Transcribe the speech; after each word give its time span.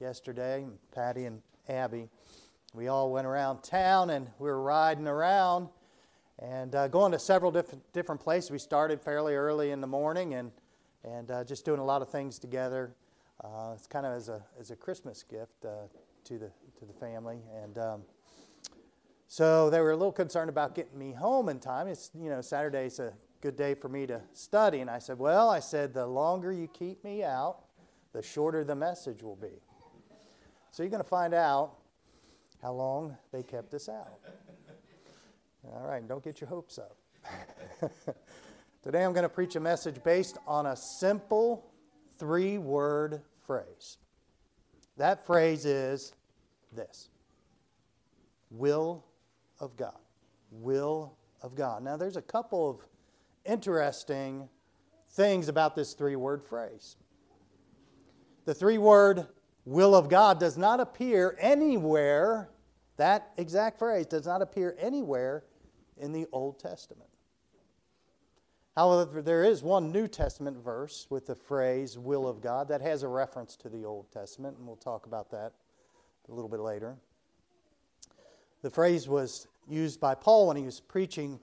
yesterday, 0.00 0.66
Patty 0.94 1.26
and 1.26 1.40
Abby. 1.68 2.08
We 2.72 2.88
all 2.88 3.12
went 3.12 3.26
around 3.26 3.62
town 3.62 4.10
and 4.10 4.28
we 4.38 4.48
were 4.48 4.60
riding 4.60 5.06
around 5.06 5.68
and 6.38 6.74
uh, 6.74 6.88
going 6.88 7.12
to 7.12 7.18
several 7.18 7.52
different, 7.52 7.82
different 7.92 8.20
places. 8.20 8.50
We 8.50 8.58
started 8.58 9.00
fairly 9.00 9.34
early 9.34 9.70
in 9.70 9.80
the 9.80 9.86
morning 9.86 10.34
and, 10.34 10.50
and 11.04 11.30
uh, 11.30 11.44
just 11.44 11.64
doing 11.64 11.80
a 11.80 11.84
lot 11.84 12.02
of 12.02 12.10
things 12.10 12.38
together. 12.38 12.94
Uh, 13.42 13.72
it's 13.74 13.86
kind 13.86 14.06
of 14.06 14.12
as 14.12 14.28
a, 14.28 14.42
as 14.58 14.70
a 14.70 14.76
Christmas 14.76 15.22
gift 15.22 15.64
uh, 15.64 15.86
to, 16.24 16.38
the, 16.38 16.50
to 16.78 16.84
the 16.84 16.92
family. 16.94 17.38
And 17.62 17.78
um, 17.78 18.02
so 19.28 19.70
they 19.70 19.80
were 19.80 19.92
a 19.92 19.96
little 19.96 20.12
concerned 20.12 20.50
about 20.50 20.74
getting 20.74 20.98
me 20.98 21.12
home 21.12 21.48
in 21.48 21.60
time. 21.60 21.86
It's, 21.86 22.10
you 22.18 22.30
know, 22.30 22.40
Saturday's 22.40 22.98
a 22.98 23.12
good 23.40 23.56
day 23.56 23.74
for 23.74 23.88
me 23.88 24.06
to 24.06 24.20
study. 24.32 24.80
And 24.80 24.90
I 24.90 24.98
said, 24.98 25.18
Well, 25.18 25.50
I 25.50 25.60
said, 25.60 25.92
the 25.92 26.06
longer 26.06 26.52
you 26.52 26.66
keep 26.68 27.04
me 27.04 27.22
out, 27.22 27.64
the 28.12 28.22
shorter 28.22 28.64
the 28.64 28.74
message 28.74 29.22
will 29.22 29.36
be. 29.36 29.60
So 30.74 30.82
you're 30.82 30.90
going 30.90 31.04
to 31.04 31.08
find 31.08 31.34
out 31.34 31.76
how 32.60 32.72
long 32.72 33.16
they 33.30 33.44
kept 33.44 33.72
us 33.74 33.88
out. 33.88 34.18
All 35.72 35.86
right, 35.86 36.06
don't 36.08 36.24
get 36.24 36.40
your 36.40 36.48
hopes 36.50 36.80
up. 36.80 36.96
Today 38.82 39.04
I'm 39.04 39.12
going 39.12 39.22
to 39.22 39.28
preach 39.28 39.54
a 39.54 39.60
message 39.60 40.02
based 40.02 40.36
on 40.48 40.66
a 40.66 40.74
simple 40.74 41.70
three 42.18 42.58
word 42.58 43.22
phrase. 43.46 43.98
That 44.96 45.24
phrase 45.24 45.64
is 45.64 46.12
this 46.72 47.08
will 48.50 49.04
of 49.60 49.76
God. 49.76 50.00
Will 50.50 51.16
of 51.40 51.54
God. 51.54 51.84
Now, 51.84 51.96
there's 51.96 52.16
a 52.16 52.22
couple 52.22 52.68
of 52.68 52.80
interesting 53.44 54.48
things 55.10 55.46
about 55.46 55.76
this 55.76 55.94
three 55.94 56.16
word 56.16 56.42
phrase. 56.42 56.96
The 58.44 58.54
three 58.54 58.78
word 58.78 59.28
will 59.64 59.94
of 59.94 60.08
God 60.08 60.38
does 60.38 60.56
not 60.56 60.80
appear 60.80 61.36
anywhere, 61.40 62.50
that 62.96 63.32
exact 63.36 63.78
phrase 63.78 64.06
does 64.06 64.26
not 64.26 64.42
appear 64.42 64.76
anywhere 64.78 65.44
in 65.96 66.12
the 66.12 66.26
Old 66.32 66.58
Testament. 66.58 67.08
However, 68.76 69.22
there 69.22 69.44
is 69.44 69.62
one 69.62 69.92
New 69.92 70.08
Testament 70.08 70.56
verse 70.56 71.06
with 71.08 71.26
the 71.26 71.34
phrase 71.34 71.96
will 71.96 72.26
of 72.26 72.40
God 72.40 72.68
that 72.68 72.80
has 72.80 73.04
a 73.04 73.08
reference 73.08 73.56
to 73.56 73.68
the 73.68 73.84
Old 73.84 74.10
Testament, 74.10 74.58
and 74.58 74.66
we'll 74.66 74.76
talk 74.76 75.06
about 75.06 75.30
that 75.30 75.52
a 76.28 76.32
little 76.32 76.48
bit 76.48 76.60
later. 76.60 76.96
The 78.62 78.70
phrase 78.70 79.08
was 79.08 79.46
used 79.68 80.00
by 80.00 80.14
Paul 80.14 80.48
when 80.48 80.56
he 80.56 80.64
was 80.64 80.80
preaching 80.80 81.38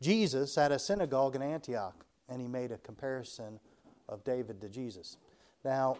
Jesus 0.00 0.58
at 0.58 0.72
a 0.72 0.78
synagogue 0.78 1.36
in 1.36 1.42
Antioch, 1.42 2.04
and 2.28 2.40
he 2.40 2.48
made 2.48 2.72
a 2.72 2.78
comparison 2.78 3.60
of 4.08 4.24
David 4.24 4.60
to 4.60 4.68
Jesus. 4.68 5.18
Now, 5.64 5.98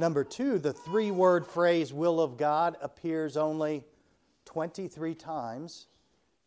number 0.00 0.24
two, 0.24 0.58
the 0.58 0.72
three 0.72 1.10
word 1.10 1.46
phrase 1.46 1.92
will 1.92 2.20
of 2.20 2.36
God 2.36 2.76
appears 2.80 3.36
only 3.36 3.84
23 4.46 5.14
times 5.14 5.86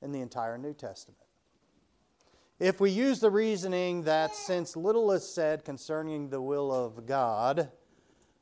in 0.01 0.11
the 0.11 0.19
entire 0.19 0.57
New 0.57 0.73
Testament. 0.73 1.19
If 2.59 2.79
we 2.79 2.91
use 2.91 3.19
the 3.19 3.29
reasoning 3.29 4.03
that 4.03 4.35
since 4.35 4.75
little 4.75 5.11
is 5.11 5.27
said 5.27 5.63
concerning 5.63 6.29
the 6.29 6.41
will 6.41 6.71
of 6.73 7.05
God, 7.05 7.71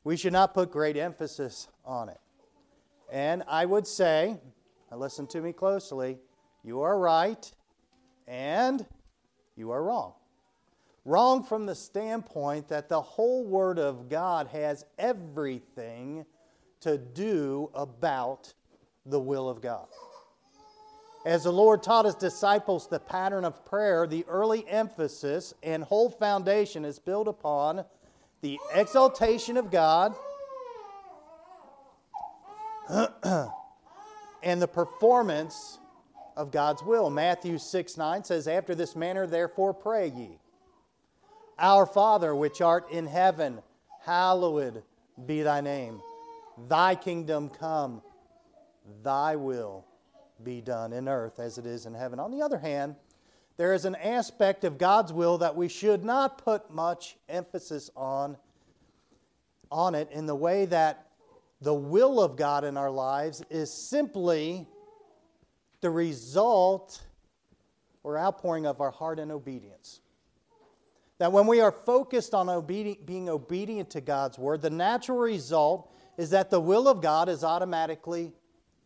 we 0.04 0.16
should 0.16 0.32
not 0.32 0.54
put 0.54 0.70
great 0.70 0.96
emphasis 0.96 1.68
on 1.84 2.08
it. 2.08 2.20
And 3.10 3.42
I 3.46 3.66
would 3.66 3.86
say, 3.86 4.38
listen 4.90 5.26
to 5.28 5.40
me 5.40 5.52
closely, 5.52 6.18
you 6.64 6.80
are 6.80 6.98
right 6.98 7.50
and 8.26 8.84
you 9.56 9.70
are 9.70 9.82
wrong. 9.82 10.14
Wrong 11.04 11.42
from 11.42 11.66
the 11.66 11.74
standpoint 11.74 12.68
that 12.68 12.88
the 12.88 13.00
whole 13.00 13.44
Word 13.44 13.78
of 13.78 14.08
God 14.08 14.46
has 14.48 14.84
everything 14.98 16.24
to 16.80 16.96
do 16.96 17.70
about 17.74 18.52
the 19.04 19.18
will 19.18 19.48
of 19.48 19.60
God. 19.60 19.86
As 21.24 21.44
the 21.44 21.52
Lord 21.52 21.82
taught 21.82 22.04
his 22.04 22.14
disciples 22.14 22.88
the 22.88 22.98
pattern 22.98 23.44
of 23.44 23.64
prayer, 23.64 24.06
the 24.06 24.24
early 24.28 24.66
emphasis 24.68 25.54
and 25.62 25.84
whole 25.84 26.10
foundation 26.10 26.84
is 26.84 26.98
built 26.98 27.28
upon 27.28 27.84
the 28.40 28.58
exaltation 28.74 29.56
of 29.56 29.70
God 29.70 30.14
and 34.42 34.60
the 34.60 34.68
performance 34.68 35.78
of 36.36 36.50
God's 36.50 36.82
will. 36.82 37.08
Matthew 37.10 37.58
6 37.58 37.96
9 37.96 38.24
says, 38.24 38.48
After 38.48 38.74
this 38.74 38.96
manner, 38.96 39.26
therefore, 39.26 39.72
pray 39.72 40.08
ye. 40.08 40.38
Our 41.62 41.86
Father, 41.86 42.34
which 42.34 42.60
art 42.60 42.90
in 42.90 43.06
heaven, 43.06 43.62
hallowed 44.00 44.82
be 45.26 45.42
thy 45.42 45.60
name. 45.60 46.02
Thy 46.68 46.96
kingdom 46.96 47.48
come, 47.48 48.02
thy 49.04 49.36
will 49.36 49.86
be 50.42 50.60
done 50.60 50.92
in 50.92 51.08
earth 51.08 51.38
as 51.38 51.58
it 51.58 51.64
is 51.66 51.86
in 51.86 51.94
heaven. 51.94 52.18
On 52.18 52.32
the 52.32 52.42
other 52.42 52.58
hand, 52.58 52.96
there 53.56 53.74
is 53.74 53.84
an 53.84 53.94
aspect 53.94 54.64
of 54.64 54.76
God's 54.76 55.12
will 55.12 55.38
that 55.38 55.54
we 55.54 55.68
should 55.68 56.04
not 56.04 56.38
put 56.38 56.68
much 56.72 57.16
emphasis 57.28 57.90
on, 57.94 58.36
on 59.70 59.94
it 59.94 60.08
in 60.10 60.26
the 60.26 60.34
way 60.34 60.64
that 60.64 61.06
the 61.60 61.72
will 61.72 62.20
of 62.20 62.34
God 62.34 62.64
in 62.64 62.76
our 62.76 62.90
lives 62.90 63.40
is 63.50 63.72
simply 63.72 64.66
the 65.80 65.90
result 65.90 67.00
or 68.02 68.18
outpouring 68.18 68.66
of 68.66 68.80
our 68.80 68.90
heart 68.90 69.20
and 69.20 69.30
obedience. 69.30 70.00
That 71.22 71.30
when 71.30 71.46
we 71.46 71.60
are 71.60 71.70
focused 71.70 72.34
on 72.34 72.48
obedi- 72.48 73.06
being 73.06 73.28
obedient 73.28 73.90
to 73.90 74.00
God's 74.00 74.40
word, 74.40 74.60
the 74.60 74.70
natural 74.70 75.18
result 75.18 75.88
is 76.16 76.30
that 76.30 76.50
the 76.50 76.58
will 76.58 76.88
of 76.88 77.00
God 77.00 77.28
is 77.28 77.44
automatically 77.44 78.32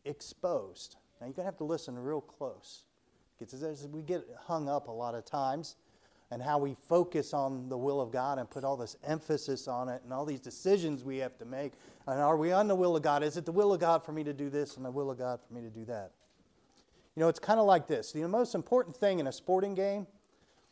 exposed. 0.04 0.96
Now, 1.18 1.28
you're 1.28 1.32
going 1.32 1.44
to 1.46 1.50
have 1.50 1.56
to 1.56 1.64
listen 1.64 1.98
real 1.98 2.20
close. 2.20 2.84
Because 3.38 3.88
we 3.90 4.02
get 4.02 4.22
hung 4.38 4.68
up 4.68 4.88
a 4.88 4.92
lot 4.92 5.14
of 5.14 5.24
times 5.24 5.76
and 6.30 6.42
how 6.42 6.58
we 6.58 6.76
focus 6.90 7.32
on 7.32 7.70
the 7.70 7.78
will 7.78 8.02
of 8.02 8.12
God 8.12 8.38
and 8.38 8.50
put 8.50 8.64
all 8.64 8.76
this 8.76 8.98
emphasis 9.02 9.66
on 9.66 9.88
it 9.88 10.02
and 10.04 10.12
all 10.12 10.26
these 10.26 10.40
decisions 10.40 11.04
we 11.04 11.16
have 11.16 11.38
to 11.38 11.46
make. 11.46 11.72
And 12.06 12.20
are 12.20 12.36
we 12.36 12.52
on 12.52 12.68
the 12.68 12.76
will 12.76 12.96
of 12.96 13.02
God? 13.02 13.22
Is 13.22 13.38
it 13.38 13.46
the 13.46 13.52
will 13.52 13.72
of 13.72 13.80
God 13.80 14.04
for 14.04 14.12
me 14.12 14.22
to 14.24 14.34
do 14.34 14.50
this 14.50 14.76
and 14.76 14.84
the 14.84 14.90
will 14.90 15.10
of 15.10 15.16
God 15.16 15.40
for 15.40 15.54
me 15.54 15.62
to 15.62 15.70
do 15.70 15.86
that? 15.86 16.10
You 17.14 17.20
know, 17.20 17.30
it's 17.30 17.38
kind 17.38 17.58
of 17.58 17.64
like 17.64 17.86
this. 17.86 18.12
The 18.12 18.28
most 18.28 18.54
important 18.54 18.94
thing 18.94 19.20
in 19.20 19.26
a 19.26 19.32
sporting 19.32 19.74
game, 19.74 20.06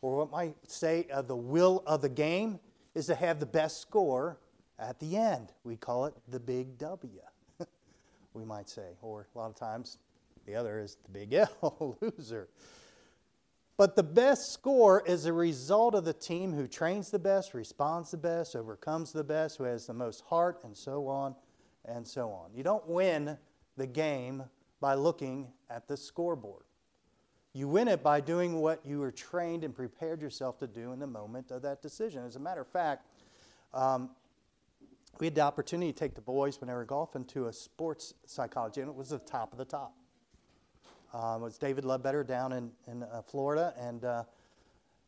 or 0.01 0.17
what 0.17 0.31
might 0.31 0.55
say 0.69 1.07
uh, 1.11 1.21
the 1.21 1.35
will 1.35 1.83
of 1.85 2.01
the 2.01 2.09
game, 2.09 2.59
is 2.93 3.07
to 3.07 3.15
have 3.15 3.39
the 3.39 3.45
best 3.45 3.81
score 3.81 4.39
at 4.79 4.99
the 4.99 5.17
end. 5.17 5.51
We 5.63 5.75
call 5.75 6.05
it 6.05 6.13
the 6.29 6.39
big 6.39 6.77
W, 6.77 7.19
we 8.33 8.45
might 8.45 8.69
say. 8.69 8.95
Or 9.01 9.27
a 9.33 9.37
lot 9.37 9.49
of 9.49 9.55
times, 9.55 9.97
the 10.45 10.55
other 10.55 10.79
is 10.79 10.97
the 11.03 11.11
big 11.11 11.33
L, 11.61 11.97
loser. 12.01 12.49
But 13.77 13.97
the 13.97 14.03
best 14.03 14.53
score 14.53 15.03
is 15.05 15.25
a 15.25 15.33
result 15.33 15.95
of 15.95 16.05
the 16.05 16.13
team 16.13 16.53
who 16.53 16.65
trains 16.65 17.11
the 17.11 17.19
best, 17.19 17.53
responds 17.53 18.11
the 18.11 18.17
best, 18.17 18.55
overcomes 18.55 19.11
the 19.11 19.23
best, 19.23 19.57
who 19.57 19.65
has 19.65 19.85
the 19.85 19.93
most 19.93 20.23
heart, 20.25 20.61
and 20.63 20.75
so 20.75 21.07
on 21.07 21.35
and 21.87 22.07
so 22.07 22.29
on. 22.31 22.51
You 22.53 22.63
don't 22.63 22.87
win 22.87 23.37
the 23.77 23.87
game 23.87 24.43
by 24.79 24.95
looking 24.95 25.47
at 25.69 25.87
the 25.87 25.97
scoreboard. 25.97 26.64
You 27.55 27.69
win 27.69 27.87
it 27.87 28.03
by 28.03 28.19
doing 28.19 28.59
what 28.59 28.85
you 28.85 28.99
were 28.99 29.13
trained 29.13 29.63
and 29.63 29.73
prepared 29.73 30.21
yourself 30.21 30.59
to 30.59 30.67
do 30.67 30.91
in 30.91 30.99
the 30.99 31.07
moment 31.07 31.51
of 31.51 31.61
that 31.61 31.81
decision. 31.81 32.25
As 32.25 32.35
a 32.35 32.39
matter 32.39 32.59
of 32.59 32.67
fact, 32.67 33.05
um, 33.73 34.09
we 35.21 35.27
had 35.27 35.35
the 35.35 35.41
opportunity 35.41 35.93
to 35.93 35.97
take 35.97 36.15
the 36.15 36.21
boys 36.21 36.59
when 36.59 36.67
they 36.67 36.73
were 36.73 36.83
golfing 36.83 37.23
to 37.27 37.47
a 37.47 37.53
sports 37.53 38.13
psychology, 38.25 38.81
and 38.81 38.89
it 38.89 38.95
was 38.95 39.07
the 39.07 39.19
top 39.19 39.53
of 39.53 39.57
the 39.57 39.63
top. 39.63 39.95
Um, 41.13 41.43
it 41.43 41.45
was 41.45 41.57
David 41.57 41.85
Leadbetter 41.85 42.27
down 42.27 42.51
in, 42.51 42.71
in 42.87 43.03
uh, 43.03 43.21
Florida, 43.21 43.73
and 43.79 44.03
uh, 44.03 44.23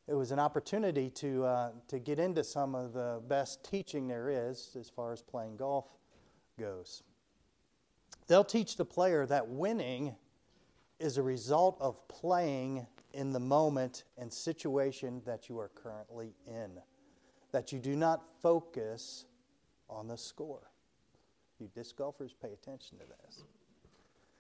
it 0.08 0.14
was 0.14 0.32
an 0.32 0.40
opportunity 0.40 1.10
to, 1.10 1.44
uh, 1.44 1.72
to 1.90 2.00
get 2.00 2.18
into 2.18 2.46
some 2.46 2.76
of 2.76 2.94
the 2.94 3.22
best 3.28 3.62
teaching 3.70 4.08
there 4.08 4.30
is 4.30 4.74
as 4.80 4.90
far 4.90 5.12
as 5.12 5.22
playing 5.22 5.58
golf 5.58 5.88
goes. 6.58 7.04
They'll 8.28 8.46
teach 8.46 8.78
the 8.78 8.86
player 8.86 9.26
that 9.26 9.50
winning 9.50 10.16
is 11.00 11.18
a 11.18 11.24
result 11.24 11.78
of 11.80 12.08
playing 12.08 12.86
in 13.14 13.32
the 13.32 13.40
moment 13.40 14.04
and 14.18 14.32
situation 14.32 15.22
that 15.26 15.50
you 15.50 15.60
are 15.60 15.70
currently 15.70 16.34
in, 16.48 16.72
that 17.52 17.72
you 17.72 17.80
do 17.80 17.96
not 17.96 18.24
focus 18.42 19.26
on 19.90 20.08
the 20.08 20.18
score. 20.18 20.72
You 21.60 21.70
disc 21.74 21.96
golfers 21.98 22.36
pay 22.40 22.52
attention 22.54 22.98
to 23.00 23.06
this. 23.24 23.44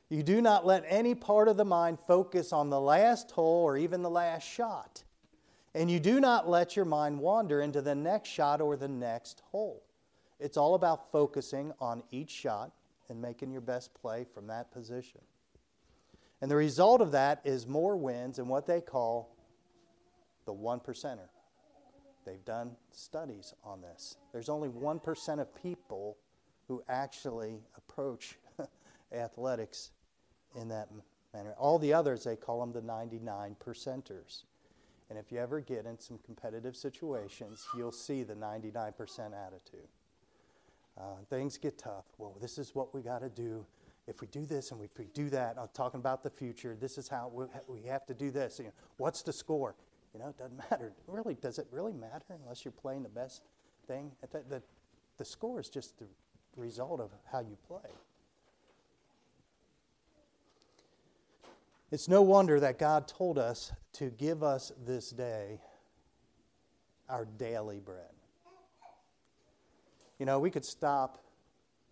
You 0.09 0.23
do 0.23 0.41
not 0.41 0.65
let 0.65 0.85
any 0.87 1.15
part 1.15 1.47
of 1.47 1.57
the 1.57 1.65
mind 1.65 1.99
focus 1.99 2.53
on 2.53 2.69
the 2.69 2.79
last 2.79 3.31
hole 3.31 3.63
or 3.63 3.77
even 3.77 4.01
the 4.01 4.09
last 4.09 4.43
shot. 4.43 5.03
And 5.75 5.91
you 5.91 5.99
do 5.99 6.19
not 6.19 6.49
let 6.49 6.75
your 6.75 6.85
mind 6.85 7.19
wander 7.19 7.61
into 7.61 7.81
the 7.81 7.95
next 7.95 8.29
shot 8.29 8.61
or 8.61 8.77
the 8.77 8.87
next 8.87 9.41
hole. 9.51 9.83
It's 10.39 10.57
all 10.57 10.75
about 10.75 11.11
focusing 11.11 11.73
on 11.79 12.03
each 12.11 12.29
shot 12.29 12.71
and 13.09 13.21
making 13.21 13.51
your 13.51 13.61
best 13.61 13.93
play 13.93 14.25
from 14.33 14.47
that 14.47 14.71
position. 14.71 15.21
And 16.41 16.51
the 16.51 16.55
result 16.55 17.01
of 17.01 17.11
that 17.13 17.41
is 17.43 17.67
more 17.67 17.97
wins 17.97 18.39
and 18.39 18.47
what 18.47 18.67
they 18.67 18.81
call 18.81 19.35
the 20.45 20.53
one 20.53 20.79
percenter. 20.79 21.29
They've 22.25 22.43
done 22.43 22.71
studies 22.91 23.53
on 23.63 23.81
this. 23.81 24.17
There's 24.33 24.49
only 24.49 24.69
1% 24.69 25.39
of 25.39 25.55
people 25.55 26.17
who 26.67 26.83
actually 26.89 27.61
approach 27.77 28.37
athletics 29.13 29.91
in 30.55 30.67
that 30.69 30.89
manner. 31.33 31.55
All 31.57 31.79
the 31.79 31.93
others, 31.93 32.23
they 32.23 32.35
call 32.35 32.59
them 32.59 32.73
the 32.73 32.81
99 32.81 33.55
percenters. 33.63 34.43
And 35.09 35.17
if 35.17 35.31
you 35.31 35.39
ever 35.39 35.61
get 35.61 35.85
in 35.85 35.97
some 35.99 36.19
competitive 36.25 36.75
situations, 36.75 37.65
you'll 37.77 37.93
see 37.93 38.23
the 38.23 38.35
99% 38.35 38.93
attitude. 39.33 39.87
Uh, 40.97 41.03
things 41.29 41.57
get 41.57 41.77
tough. 41.77 42.05
Well, 42.17 42.35
this 42.41 42.57
is 42.57 42.75
what 42.75 42.93
we 42.93 43.01
got 43.01 43.19
to 43.19 43.29
do. 43.29 43.65
If 44.07 44.21
we 44.21 44.27
do 44.27 44.45
this 44.45 44.71
and 44.71 44.81
if 44.81 44.97
we 44.97 45.05
do 45.13 45.29
that, 45.31 45.57
I'm 45.59 45.67
talking 45.73 45.99
about 45.99 46.23
the 46.23 46.29
future. 46.29 46.77
This 46.79 46.97
is 46.97 47.09
how 47.09 47.31
we 47.67 47.81
have 47.83 48.05
to 48.05 48.13
do 48.13 48.31
this. 48.31 48.57
You 48.57 48.65
know, 48.65 48.71
what's 48.97 49.21
the 49.21 49.33
score? 49.33 49.75
You 50.13 50.21
know, 50.21 50.29
it 50.29 50.37
doesn't 50.37 50.57
matter. 50.71 50.93
Really, 51.07 51.35
does 51.35 51.59
it 51.59 51.67
really 51.71 51.93
matter 51.93 52.37
unless 52.41 52.63
you're 52.63 52.71
playing 52.71 53.03
the 53.03 53.09
best 53.09 53.43
thing? 53.87 54.11
The, 54.31 54.43
the, 54.49 54.63
the 55.17 55.25
score 55.25 55.59
is 55.59 55.69
just 55.69 55.99
the 55.99 56.07
result 56.55 57.01
of 57.01 57.11
how 57.31 57.41
you 57.41 57.57
play. 57.67 57.91
It's 61.91 62.07
no 62.07 62.21
wonder 62.21 62.59
that 62.59 62.79
God 62.79 63.07
told 63.07 63.37
us 63.37 63.71
to 63.93 64.09
give 64.09 64.43
us 64.43 64.71
this 64.85 65.09
day 65.09 65.59
our 67.09 67.25
daily 67.25 67.79
bread. 67.79 68.11
You 70.19 70.25
know, 70.25 70.39
we 70.39 70.49
could 70.49 70.65
stop 70.65 71.23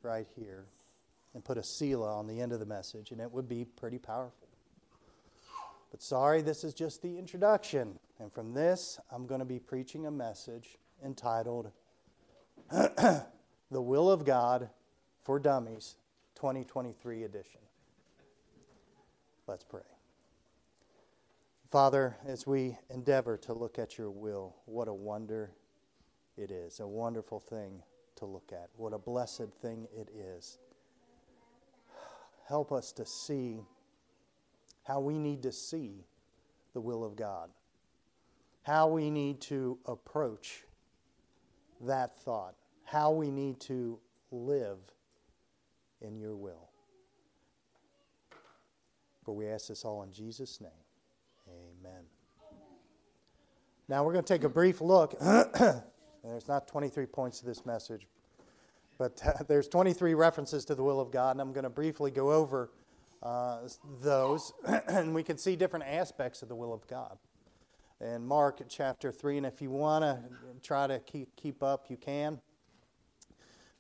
right 0.02 0.28
here 0.36 0.66
and 1.36 1.44
put 1.44 1.58
a 1.58 1.64
Selah 1.64 2.18
on 2.18 2.26
the 2.26 2.40
end 2.40 2.54
of 2.54 2.60
the 2.60 2.66
message, 2.66 3.12
and 3.12 3.20
it 3.20 3.30
would 3.32 3.48
be 3.48 3.66
pretty 3.66 4.00
powerful. 4.00 4.48
But 5.92 6.02
sorry, 6.02 6.42
this 6.42 6.64
is 6.64 6.74
just 6.74 7.02
the 7.02 7.20
introduction. 7.20 8.00
And 8.20 8.34
from 8.34 8.54
this, 8.54 9.00
I'm 9.12 9.28
going 9.28 9.40
to 9.40 9.46
be 9.46 9.60
preaching 9.60 10.08
a 10.08 10.12
message 10.12 10.78
entitled 11.04 11.72
The 12.72 13.26
Will 13.72 14.10
of 14.10 14.26
God 14.26 14.70
for 15.24 15.38
Dummies 15.38 15.96
2023 16.36 17.24
edition. 17.24 17.62
Let's 19.48 19.64
pray. 19.64 19.82
Father, 21.70 22.16
as 22.26 22.48
we 22.48 22.78
endeavor 22.90 23.38
to 23.38 23.54
look 23.54 23.78
at 23.78 23.98
your 23.98 24.10
will, 24.10 24.56
what 24.66 24.88
a 24.88 24.94
wonder 24.94 25.52
it 26.38 26.50
is, 26.50 26.80
a 26.80 26.88
wonderful 26.88 27.40
thing 27.40 27.84
to 28.16 28.26
look 28.26 28.52
at. 28.54 28.70
What 28.78 28.94
a 28.94 28.98
blessed 28.98 29.52
thing 29.62 29.88
it 29.94 30.10
is. 30.16 30.60
Help 32.48 32.72
us 32.72 32.92
to 32.94 33.06
see 33.06 33.62
how 34.84 35.00
we 35.00 35.18
need 35.18 35.42
to 35.44 35.52
see 35.52 36.06
the 36.74 36.82
will 36.82 37.04
of 37.04 37.16
God, 37.16 37.50
how 38.64 38.88
we 38.88 39.10
need 39.10 39.42
to 39.42 39.78
approach 39.86 40.64
that 41.82 42.18
thought, 42.20 42.56
how 42.84 43.12
we 43.12 43.32
need 43.32 43.60
to 43.62 44.00
live 44.32 44.78
in 46.02 46.18
your 46.18 46.36
will. 46.36 46.70
For 49.24 49.36
we 49.36 49.48
ask 49.48 49.70
this 49.70 49.84
all 49.84 50.04
in 50.04 50.12
Jesus' 50.12 50.62
name. 50.62 50.72
Amen. 51.48 52.04
Now 53.88 54.04
we're 54.04 54.14
going 54.14 54.24
to 54.26 54.34
take 54.34 54.44
a 54.44 54.50
brief 54.50 54.82
look. 54.82 55.20
there's 55.20 56.48
not 56.48 56.68
23 56.68 57.06
points 57.08 57.40
to 57.40 57.46
this 57.46 57.66
message, 57.66 58.08
but 58.98 59.22
uh, 59.26 59.44
there's 59.48 59.68
23 59.68 60.14
references 60.14 60.66
to 60.66 60.76
the 60.76 60.84
will 60.84 61.00
of 61.00 61.12
God, 61.12 61.32
and 61.32 61.42
I'm 61.42 61.54
going 61.54 61.64
to 61.64 61.70
briefly 61.70 62.12
go 62.12 62.32
over 62.32 62.72
uh, 63.24 63.60
those, 64.02 64.54
and 64.88 65.14
we 65.14 65.24
can 65.24 65.38
see 65.38 65.56
different 65.56 65.86
aspects 65.86 66.42
of 66.42 66.50
the 66.50 66.56
will 66.56 66.74
of 66.74 66.86
God. 66.88 67.18
In 68.02 68.26
Mark 68.26 68.62
chapter 68.68 69.12
3, 69.12 69.38
and 69.38 69.46
if 69.46 69.62
you 69.62 69.70
want 69.70 70.04
to 70.04 70.20
try 70.62 70.86
to 70.86 71.00
keep, 71.00 71.34
keep 71.36 71.64
up, 71.64 71.86
you 71.90 71.98
can. 71.98 72.40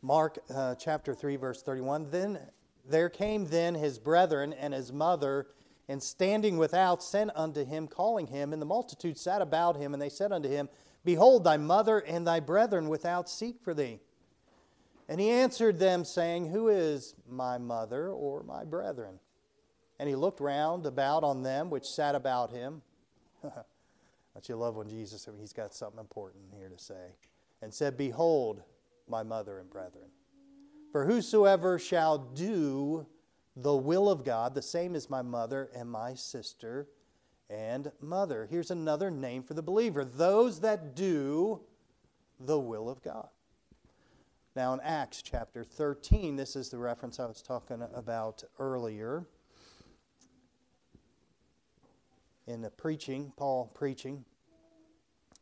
Mark 0.01 0.39
uh, 0.53 0.75
chapter 0.75 1.13
3, 1.13 1.35
verse 1.35 1.61
31. 1.61 2.09
Then 2.11 2.39
there 2.87 3.09
came 3.09 3.45
then 3.45 3.75
his 3.75 3.99
brethren 3.99 4.53
and 4.53 4.73
his 4.73 4.93
mother 4.93 5.47
and 5.87 6.01
standing 6.01 6.57
without 6.57 7.03
sent 7.03 7.31
unto 7.35 7.65
him, 7.65 7.87
calling 7.87 8.27
him. 8.27 8.53
And 8.53 8.61
the 8.61 8.65
multitude 8.65 9.17
sat 9.17 9.41
about 9.41 9.77
him, 9.77 9.93
and 9.93 10.01
they 10.01 10.09
said 10.09 10.31
unto 10.31 10.49
him, 10.49 10.69
Behold, 11.03 11.43
thy 11.43 11.57
mother 11.57 11.99
and 11.99 12.25
thy 12.25 12.39
brethren 12.39 12.89
without 12.89 13.29
seek 13.29 13.61
for 13.61 13.73
thee. 13.73 13.99
And 15.07 15.19
he 15.19 15.29
answered 15.29 15.77
them, 15.77 16.03
saying, 16.03 16.49
Who 16.49 16.69
is 16.69 17.15
my 17.29 17.57
mother 17.57 18.09
or 18.09 18.43
my 18.43 18.63
brethren? 18.63 19.19
And 19.99 20.09
he 20.09 20.15
looked 20.15 20.39
round 20.39 20.85
about 20.85 21.23
on 21.23 21.43
them 21.43 21.69
which 21.69 21.85
sat 21.85 22.15
about 22.15 22.51
him. 22.51 22.81
Don't 23.43 24.49
you 24.49 24.55
love 24.55 24.75
when 24.75 24.89
Jesus, 24.89 25.27
he's 25.39 25.53
got 25.53 25.73
something 25.73 25.99
important 25.99 26.43
here 26.57 26.69
to 26.69 26.77
say, 26.77 27.13
and 27.61 27.73
said, 27.73 27.97
Behold, 27.97 28.61
my 29.07 29.23
mother 29.23 29.59
and 29.59 29.69
brethren. 29.69 30.07
For 30.91 31.05
whosoever 31.05 31.79
shall 31.79 32.17
do 32.17 33.05
the 33.55 33.75
will 33.75 34.09
of 34.09 34.25
God, 34.25 34.53
the 34.53 34.61
same 34.61 34.95
is 34.95 35.09
my 35.09 35.21
mother 35.21 35.69
and 35.75 35.89
my 35.89 36.15
sister 36.15 36.87
and 37.49 37.91
mother. 38.01 38.47
Here's 38.49 38.71
another 38.71 39.11
name 39.11 39.43
for 39.43 39.53
the 39.53 39.61
believer 39.61 40.03
those 40.03 40.59
that 40.61 40.95
do 40.95 41.61
the 42.39 42.59
will 42.59 42.89
of 42.89 43.01
God. 43.01 43.29
Now, 44.55 44.73
in 44.73 44.79
Acts 44.79 45.21
chapter 45.21 45.65
13, 45.65 46.37
this 46.37 46.55
is 46.55 46.69
the 46.69 46.77
reference 46.77 47.19
I 47.19 47.25
was 47.25 47.41
talking 47.41 47.83
about 47.93 48.41
earlier. 48.57 49.25
In 52.47 52.61
the 52.61 52.69
preaching, 52.69 53.33
Paul 53.35 53.69
preaching, 53.73 54.23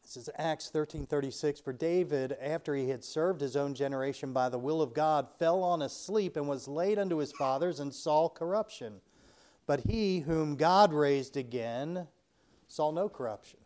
this 0.01 0.17
is 0.17 0.29
Acts 0.35 0.71
13:36 0.71 1.61
for 1.61 1.73
David 1.73 2.31
after 2.41 2.73
he 2.73 2.89
had 2.89 3.03
served 3.03 3.39
his 3.39 3.55
own 3.55 3.75
generation 3.75 4.33
by 4.33 4.49
the 4.49 4.57
will 4.57 4.81
of 4.81 4.95
God 4.95 5.29
fell 5.29 5.61
on 5.61 5.83
a 5.83 5.89
sleep 5.89 6.35
and 6.35 6.49
was 6.49 6.67
laid 6.67 6.97
unto 6.97 7.17
his 7.17 7.31
fathers 7.33 7.79
and 7.79 7.93
saw 7.93 8.27
corruption. 8.27 8.99
But 9.67 9.81
he 9.81 10.21
whom 10.21 10.55
God 10.55 10.91
raised 10.91 11.37
again 11.37 12.07
saw 12.67 12.89
no 12.89 13.09
corruption 13.09 13.62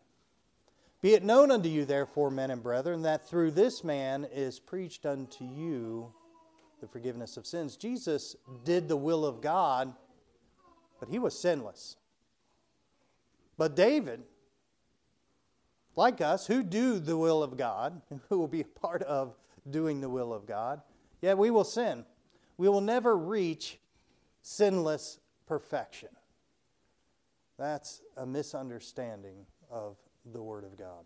be 1.00 1.14
it 1.14 1.22
known 1.22 1.50
unto 1.50 1.68
you 1.68 1.84
therefore 1.84 2.30
men 2.30 2.50
and 2.50 2.62
brethren 2.62 3.02
that 3.02 3.28
through 3.28 3.50
this 3.50 3.84
man 3.84 4.26
is 4.32 4.58
preached 4.58 5.06
unto 5.06 5.44
you 5.44 6.12
the 6.80 6.88
forgiveness 6.88 7.36
of 7.36 7.46
sins 7.46 7.76
Jesus 7.76 8.36
did 8.64 8.88
the 8.88 8.96
will 8.96 9.24
of 9.24 9.40
God 9.40 9.92
but 11.00 11.08
he 11.08 11.18
was 11.18 11.38
sinless 11.38 11.96
but 13.56 13.74
David 13.74 14.22
like 15.98 16.20
us, 16.20 16.46
who 16.46 16.62
do 16.62 17.00
the 17.00 17.16
will 17.16 17.42
of 17.42 17.56
God, 17.56 18.00
who 18.28 18.38
will 18.38 18.48
be 18.48 18.60
a 18.60 18.64
part 18.64 19.02
of 19.02 19.34
doing 19.68 20.00
the 20.00 20.08
will 20.08 20.32
of 20.32 20.46
God, 20.46 20.80
yet 21.20 21.36
we 21.36 21.50
will 21.50 21.64
sin. 21.64 22.06
We 22.56 22.68
will 22.68 22.80
never 22.80 23.16
reach 23.16 23.78
sinless 24.40 25.18
perfection. 25.46 26.08
That's 27.58 28.00
a 28.16 28.24
misunderstanding 28.24 29.44
of 29.70 29.96
the 30.32 30.42
Word 30.42 30.64
of 30.64 30.76
God. 30.76 31.04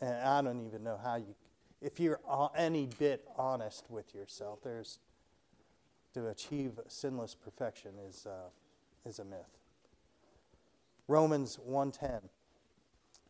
And 0.00 0.14
I 0.14 0.42
don't 0.42 0.64
even 0.66 0.82
know 0.82 0.98
how 1.02 1.16
you, 1.16 1.34
if 1.80 2.00
you're 2.00 2.20
any 2.56 2.88
bit 2.98 3.24
honest 3.36 3.90
with 3.90 4.14
yourself, 4.14 4.60
there's 4.62 4.98
to 6.14 6.28
achieve 6.28 6.78
sinless 6.88 7.34
perfection 7.34 7.92
is, 8.08 8.26
uh, 8.26 8.50
is 9.08 9.18
a 9.18 9.24
myth. 9.24 9.58
Romans 11.08 11.58
110 11.58 12.28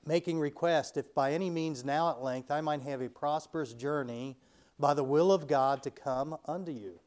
making 0.06 0.38
request, 0.38 0.96
if 0.96 1.14
by 1.14 1.32
any 1.32 1.50
means 1.50 1.84
now 1.84 2.10
at 2.10 2.22
length 2.22 2.50
I 2.50 2.60
might 2.60 2.82
have 2.82 3.00
a 3.00 3.08
prosperous 3.08 3.72
journey 3.72 4.36
by 4.78 4.94
the 4.94 5.04
will 5.04 5.32
of 5.32 5.46
God 5.46 5.82
to 5.84 5.90
come 5.90 6.36
unto 6.46 6.72
you. 6.72 6.98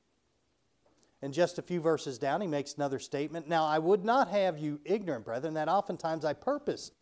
And 1.22 1.34
just 1.34 1.58
a 1.58 1.64
few 1.64 1.82
verses 1.82 2.18
down, 2.18 2.42
he 2.42 2.48
makes 2.48 2.76
another 2.76 3.00
statement. 3.00 3.48
Now, 3.48 3.66
I 3.66 3.80
would 3.80 4.06
not 4.06 4.28
have 4.30 4.58
you 4.58 4.80
ignorant, 4.86 5.26
brethren, 5.26 5.56
that 5.56 5.68
oftentimes 5.68 6.24
I 6.24 6.34
purposed 6.34 6.94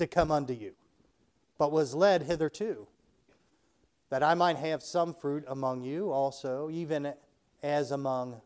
to 0.00 0.06
come 0.06 0.30
unto 0.30 0.54
you, 0.54 0.72
but 1.58 1.72
was 1.72 1.94
led 1.94 2.22
hitherto, 2.22 2.88
that 4.08 4.22
I 4.22 4.34
might 4.34 4.56
have 4.56 4.82
some 4.82 5.12
fruit 5.12 5.44
among 5.46 5.82
you 5.82 6.10
also, 6.10 6.70
even 6.70 7.12
as 7.62 7.90
among 7.90 8.40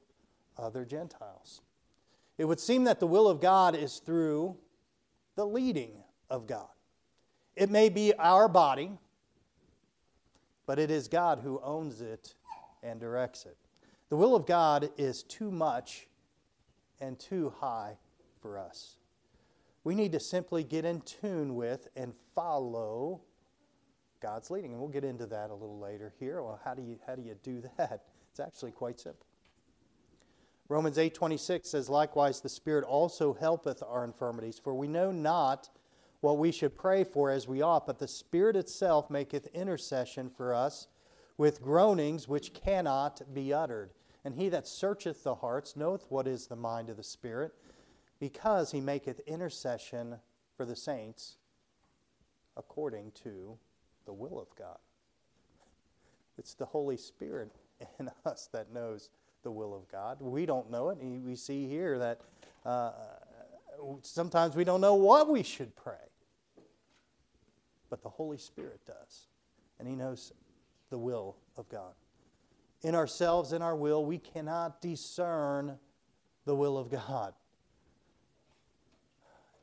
other 0.58 0.84
Gentiles. 0.84 1.62
It 2.38 2.44
would 2.46 2.58
seem 2.58 2.84
that 2.84 2.98
the 2.98 3.06
will 3.06 3.28
of 3.28 3.40
God 3.40 3.76
is 3.76 4.00
through 4.00 4.56
the 5.36 5.46
leading 5.46 5.92
of 6.28 6.48
God. 6.48 6.66
It 7.54 7.70
may 7.70 7.88
be 7.88 8.12
our 8.14 8.48
body, 8.48 8.90
but 10.66 10.80
it 10.80 10.90
is 10.90 11.06
God 11.06 11.38
who 11.38 11.60
owns 11.62 12.00
it 12.00 12.34
and 12.82 12.98
directs 12.98 13.46
it. 13.46 13.56
The 14.08 14.16
will 14.16 14.34
of 14.34 14.44
God 14.44 14.90
is 14.96 15.22
too 15.22 15.52
much 15.52 16.08
and 17.00 17.16
too 17.16 17.54
high 17.60 17.96
for 18.42 18.58
us. 18.58 18.96
We 19.84 19.94
need 19.94 20.12
to 20.12 20.20
simply 20.20 20.64
get 20.64 20.84
in 20.84 21.02
tune 21.02 21.54
with 21.54 21.88
and 21.94 22.14
follow 22.34 23.20
God's 24.20 24.50
leading. 24.50 24.72
And 24.72 24.80
we'll 24.80 24.88
get 24.88 25.04
into 25.04 25.26
that 25.26 25.50
a 25.50 25.54
little 25.54 25.78
later 25.78 26.12
here. 26.18 26.42
Well, 26.42 26.58
how 26.64 26.74
do 26.74 26.82
you, 26.82 26.98
how 27.06 27.14
do, 27.14 27.22
you 27.22 27.36
do 27.42 27.62
that? 27.78 28.04
It's 28.30 28.40
actually 28.40 28.72
quite 28.72 28.98
simple. 28.98 29.26
Romans 30.70 30.96
8:26 30.96 31.66
says 31.66 31.90
likewise 31.90 32.40
the 32.40 32.48
spirit 32.48 32.84
also 32.84 33.34
helpeth 33.34 33.82
our 33.82 34.02
infirmities 34.02 34.58
for 34.58 34.74
we 34.74 34.88
know 34.88 35.12
not 35.12 35.68
what 36.24 36.38
we 36.38 36.50
should 36.50 36.74
pray 36.74 37.04
for 37.04 37.30
as 37.30 37.46
we 37.46 37.60
ought, 37.60 37.86
but 37.86 37.98
the 37.98 38.08
Spirit 38.08 38.56
itself 38.56 39.10
maketh 39.10 39.46
intercession 39.48 40.30
for 40.30 40.54
us 40.54 40.88
with 41.36 41.62
groanings 41.62 42.26
which 42.26 42.54
cannot 42.54 43.20
be 43.34 43.52
uttered. 43.52 43.90
And 44.24 44.34
he 44.34 44.48
that 44.48 44.66
searcheth 44.66 45.22
the 45.22 45.34
hearts 45.34 45.76
knoweth 45.76 46.06
what 46.08 46.26
is 46.26 46.46
the 46.46 46.56
mind 46.56 46.88
of 46.88 46.96
the 46.96 47.02
Spirit, 47.02 47.52
because 48.24 48.72
he 48.72 48.80
maketh 48.80 49.20
intercession 49.26 50.16
for 50.56 50.64
the 50.64 50.74
saints 50.74 51.36
according 52.56 53.12
to 53.22 53.54
the 54.06 54.14
will 54.14 54.40
of 54.40 54.48
God. 54.56 54.78
It's 56.38 56.54
the 56.54 56.64
Holy 56.64 56.96
Spirit 56.96 57.52
in 57.98 58.10
us 58.24 58.48
that 58.54 58.72
knows 58.72 59.10
the 59.42 59.50
will 59.50 59.74
of 59.74 59.86
God. 59.92 60.22
We 60.22 60.46
don't 60.46 60.70
know 60.70 60.88
it. 60.88 60.96
We 61.02 61.36
see 61.36 61.68
here 61.68 61.98
that 61.98 62.22
uh, 62.64 62.92
sometimes 64.00 64.56
we 64.56 64.64
don't 64.64 64.80
know 64.80 64.94
what 64.94 65.28
we 65.28 65.42
should 65.42 65.76
pray, 65.76 66.08
but 67.90 68.02
the 68.02 68.08
Holy 68.08 68.38
Spirit 68.38 68.80
does, 68.86 69.26
and 69.78 69.86
He 69.86 69.94
knows 69.94 70.32
the 70.88 70.96
will 70.96 71.36
of 71.58 71.68
God. 71.68 71.92
In 72.80 72.94
ourselves, 72.94 73.52
in 73.52 73.60
our 73.60 73.76
will, 73.76 74.02
we 74.06 74.16
cannot 74.16 74.80
discern 74.80 75.76
the 76.46 76.54
will 76.54 76.78
of 76.78 76.90
God. 76.90 77.34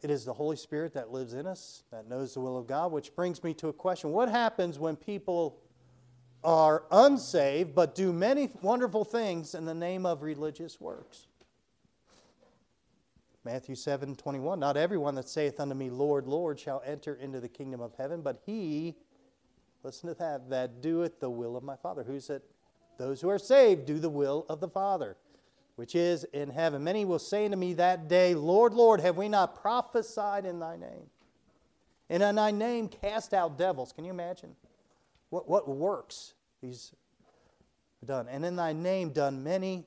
It 0.02 0.10
is 0.10 0.26
the 0.26 0.34
Holy 0.34 0.56
Spirit 0.56 0.94
that 0.94 1.12
lives 1.12 1.34
in 1.34 1.46
us, 1.46 1.84
that 1.92 2.08
knows 2.08 2.34
the 2.34 2.40
will 2.40 2.58
of 2.58 2.66
God, 2.66 2.92
which 2.92 3.16
brings 3.16 3.44
me 3.44 3.54
to 3.56 3.68
a 3.68 3.74
question. 3.74 4.12
What 4.12 4.30
happens 4.30 4.80
when 4.80 4.96
people 4.96 5.60
are 6.44 6.86
unsaved 6.92 7.76
but 7.76 7.94
do 7.94 8.12
many 8.12 8.50
wonderful 8.64 9.06
things 9.06 9.54
in 9.54 9.66
the 9.66 9.76
name 9.76 10.08
of 10.08 10.24
religious 10.24 10.82
works? 10.82 11.28
Matthew 13.44 13.76
7 13.76 14.16
21. 14.16 14.60
Not 14.60 14.76
everyone 14.76 15.16
that 15.16 15.30
saith 15.30 15.60
unto 15.60 15.76
me, 15.76 15.90
Lord, 15.92 16.28
Lord, 16.28 16.60
shall 16.60 16.82
enter 16.86 17.16
into 17.16 17.40
the 17.40 17.50
kingdom 17.50 17.82
of 17.82 17.94
heaven, 17.96 18.22
but 18.22 18.42
he, 18.46 18.96
listen 19.84 20.10
to 20.10 20.16
that, 20.16 20.50
that 20.50 20.82
doeth 20.82 21.20
the 21.20 21.30
will 21.30 21.56
of 21.56 21.64
my 21.64 21.76
Father. 21.76 22.04
Who's 22.04 22.30
it? 22.30 22.44
Those 22.98 23.22
who 23.22 23.30
are 23.30 23.40
saved 23.40 23.86
do 23.86 24.00
the 24.00 24.10
will 24.10 24.46
of 24.50 24.60
the 24.60 24.68
Father 24.68 25.18
which 25.76 25.96
is 25.96 26.24
in 26.34 26.50
heaven. 26.50 26.84
Many 26.84 27.06
will 27.06 27.20
say 27.20 27.48
to 27.48 27.56
me 27.56 27.74
that 27.74 28.08
day, 28.08 28.36
Lord, 28.36 28.74
Lord, 28.74 29.02
have 29.02 29.18
we 29.18 29.30
not 29.30 29.62
prophesied 29.62 30.46
in 30.46 30.60
thy 30.60 30.76
name? 30.76 31.10
And 32.10 32.22
in 32.22 32.36
thy 32.36 32.52
name 32.52 32.88
cast 32.88 33.34
out 33.34 33.58
devils. 33.58 33.94
Can 33.94 34.04
you 34.04 34.12
imagine? 34.12 34.56
What, 35.30 35.48
what 35.48 35.68
works 35.68 36.34
these 36.62 36.94
done? 38.04 38.28
And 38.28 38.46
in 38.46 38.56
thy 38.56 38.74
name 38.74 39.12
done 39.12 39.44
many 39.44 39.86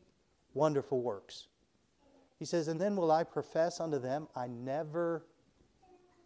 wonderful 0.54 1.02
works. 1.02 1.48
He 2.38 2.44
says, 2.44 2.68
And 2.68 2.80
then 2.80 2.96
will 2.96 3.12
I 3.12 3.24
profess 3.24 3.78
unto 3.78 3.98
them, 3.98 4.28
I 4.34 4.46
never 4.48 5.24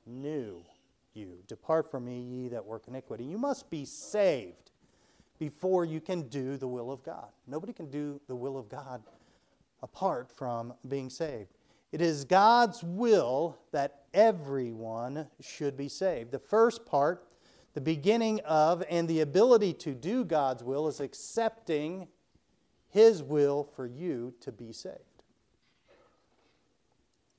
knew 0.06 0.62
you. 1.14 1.38
Depart 1.48 1.90
from 1.90 2.04
me, 2.04 2.20
ye 2.20 2.48
that 2.48 2.64
work 2.64 2.84
iniquity. 2.86 3.24
You 3.24 3.38
must 3.38 3.68
be 3.68 3.84
saved 3.84 4.70
before 5.38 5.84
you 5.84 6.00
can 6.00 6.22
do 6.28 6.56
the 6.56 6.68
will 6.68 6.90
of 6.90 7.02
God. 7.02 7.28
Nobody 7.46 7.72
can 7.72 7.90
do 7.90 8.20
the 8.28 8.36
will 8.36 8.56
of 8.56 8.68
God 8.68 9.02
apart 9.82 10.30
from 10.30 10.74
being 10.86 11.10
saved. 11.10 11.50
It 11.92 12.00
is 12.00 12.24
God's 12.24 12.82
will 12.82 13.58
that 13.72 14.02
everyone 14.12 15.26
should 15.40 15.76
be 15.76 15.88
saved. 15.88 16.30
The 16.30 16.38
first 16.38 16.84
part, 16.84 17.26
the 17.74 17.80
beginning 17.80 18.40
of 18.40 18.84
and 18.90 19.08
the 19.08 19.20
ability 19.20 19.72
to 19.74 19.94
do 19.94 20.24
God's 20.24 20.62
will, 20.62 20.88
is 20.88 21.00
accepting 21.00 22.08
His 22.88 23.22
will 23.22 23.64
for 23.64 23.86
you 23.86 24.34
to 24.40 24.52
be 24.52 24.72
saved. 24.72 24.98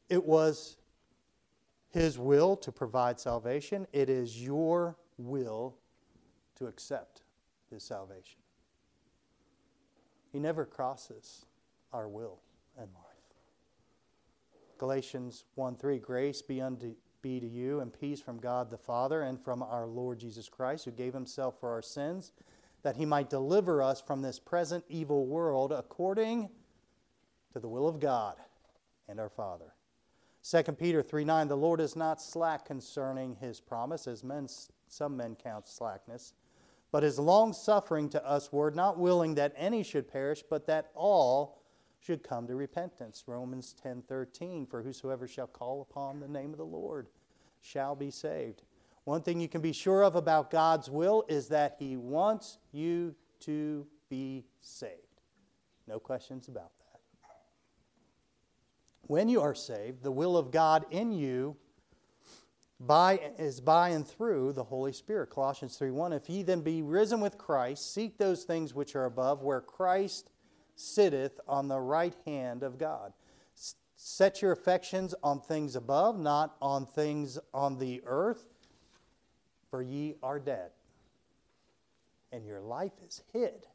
It 0.08 0.26
was 0.26 0.78
His 1.92 2.18
will 2.18 2.56
to 2.58 2.72
provide 2.72 3.20
salvation, 3.20 3.86
it 3.94 4.10
is 4.10 4.42
your 4.42 4.96
will 5.18 5.76
to 6.56 6.66
accept 6.66 7.22
His 7.70 7.84
salvation. 7.84 8.40
He 10.32 10.40
never 10.40 10.66
crosses 10.66 11.46
our 11.94 12.08
will 12.08 12.40
and 12.78 12.88
life. 12.94 13.04
Galatians 14.78 15.46
1 15.56 15.76
3 15.76 16.00
Grace 16.00 16.42
be 16.42 16.62
unto 16.62 16.96
be 17.22 17.40
to 17.40 17.48
you 17.48 17.82
and 17.82 17.98
peace 17.98 18.22
from 18.22 18.40
God 18.40 18.70
the 18.70 18.78
Father 18.78 19.24
and 19.24 19.40
from 19.44 19.62
our 19.62 19.86
Lord 19.86 20.20
Jesus 20.20 20.48
Christ, 20.48 20.86
who 20.86 20.92
gave 20.92 21.14
himself 21.14 21.60
for 21.60 21.70
our 21.70 21.82
sins, 21.82 22.32
that 22.82 22.96
he 22.96 23.06
might 23.06 23.30
deliver 23.30 23.82
us 23.82 24.02
from 24.02 24.22
this 24.22 24.40
present 24.40 24.86
evil 24.88 25.26
world 25.26 25.72
according 25.72 26.50
to 27.52 27.60
the 27.60 27.68
will 27.68 27.88
of 27.88 28.00
God 28.00 28.38
and 29.08 29.20
our 29.20 29.30
Father. 29.30 29.74
2 30.50 30.64
Peter 30.74 31.04
3 31.04 31.26
9 31.26 31.48
The 31.48 31.58
Lord 31.58 31.82
is 31.82 31.96
not 31.96 32.22
slack 32.22 32.66
concerning 32.66 33.36
his 33.36 33.60
promise, 33.60 34.08
as 34.08 34.24
men, 34.24 34.48
some 34.88 35.18
men 35.18 35.36
count 35.36 35.68
slackness, 35.68 36.34
but 36.92 37.04
is 37.04 37.20
long 37.20 37.52
suffering 37.52 38.10
to 38.10 38.26
us, 38.26 38.54
word, 38.54 38.76
not 38.76 38.98
willing 38.98 39.36
that 39.36 39.54
any 39.58 39.84
should 39.84 40.08
perish, 40.08 40.44
but 40.50 40.66
that 40.68 40.92
all 40.96 41.59
should 42.00 42.24
come 42.24 42.48
to 42.48 42.56
repentance. 42.56 43.24
Romans 43.28 43.74
10:13 43.74 44.66
for 44.66 44.82
whosoever 44.82 45.28
shall 45.28 45.48
call 45.48 45.82
upon 45.82 46.20
the 46.20 46.28
name 46.28 46.52
of 46.52 46.58
the 46.58 46.66
Lord 46.66 47.10
shall 47.62 47.96
be 47.96 48.10
saved. 48.10 48.64
One 49.04 49.22
thing 49.22 49.40
you 49.40 49.50
can 49.50 49.62
be 49.62 49.74
sure 49.74 50.04
of 50.04 50.16
about 50.16 50.52
God's 50.52 50.90
will 50.90 51.26
is 51.28 51.48
that 51.50 51.76
he 51.80 51.98
wants 51.98 52.60
you 52.72 53.16
to 53.42 53.88
be 54.10 54.46
saved. 54.62 55.22
No 55.88 56.00
questions 56.00 56.48
about 56.48 56.72
that. 56.78 57.02
When 59.02 59.28
you 59.28 59.42
are 59.42 59.56
saved, 59.56 60.04
the 60.04 60.12
will 60.12 60.38
of 60.38 60.52
God 60.52 60.86
in 60.92 61.12
you 61.12 61.58
by, 62.80 63.20
is 63.38 63.60
by 63.60 63.90
and 63.90 64.08
through 64.08 64.54
the 64.54 64.64
Holy 64.64 64.94
Spirit. 64.94 65.30
Colossians 65.30 65.78
3:1 65.78 66.14
If 66.14 66.30
ye 66.30 66.44
then 66.44 66.62
be 66.62 66.82
risen 66.82 67.20
with 67.20 67.38
Christ, 67.38 67.94
seek 67.94 68.18
those 68.18 68.44
things 68.44 68.74
which 68.74 68.96
are 68.96 69.06
above 69.06 69.44
where 69.44 69.62
Christ 69.62 70.29
sitteth 70.80 71.40
on 71.48 71.68
the 71.68 71.80
right 71.80 72.16
hand 72.26 72.64
of 72.64 72.78
God. 72.78 73.14
Set 73.96 74.42
your 74.42 74.54
affections 74.54 75.14
on 75.24 75.42
things 75.42 75.76
above, 75.76 76.18
not 76.18 76.56
on 76.62 76.86
things 76.86 77.38
on 77.54 77.78
the 77.78 78.02
earth, 78.06 78.48
for 79.70 79.82
ye 79.82 80.16
are 80.24 80.40
dead. 80.40 80.72
And 82.32 82.46
your 82.46 82.62
life 82.62 82.94
is 83.06 83.24
hid 83.34 83.68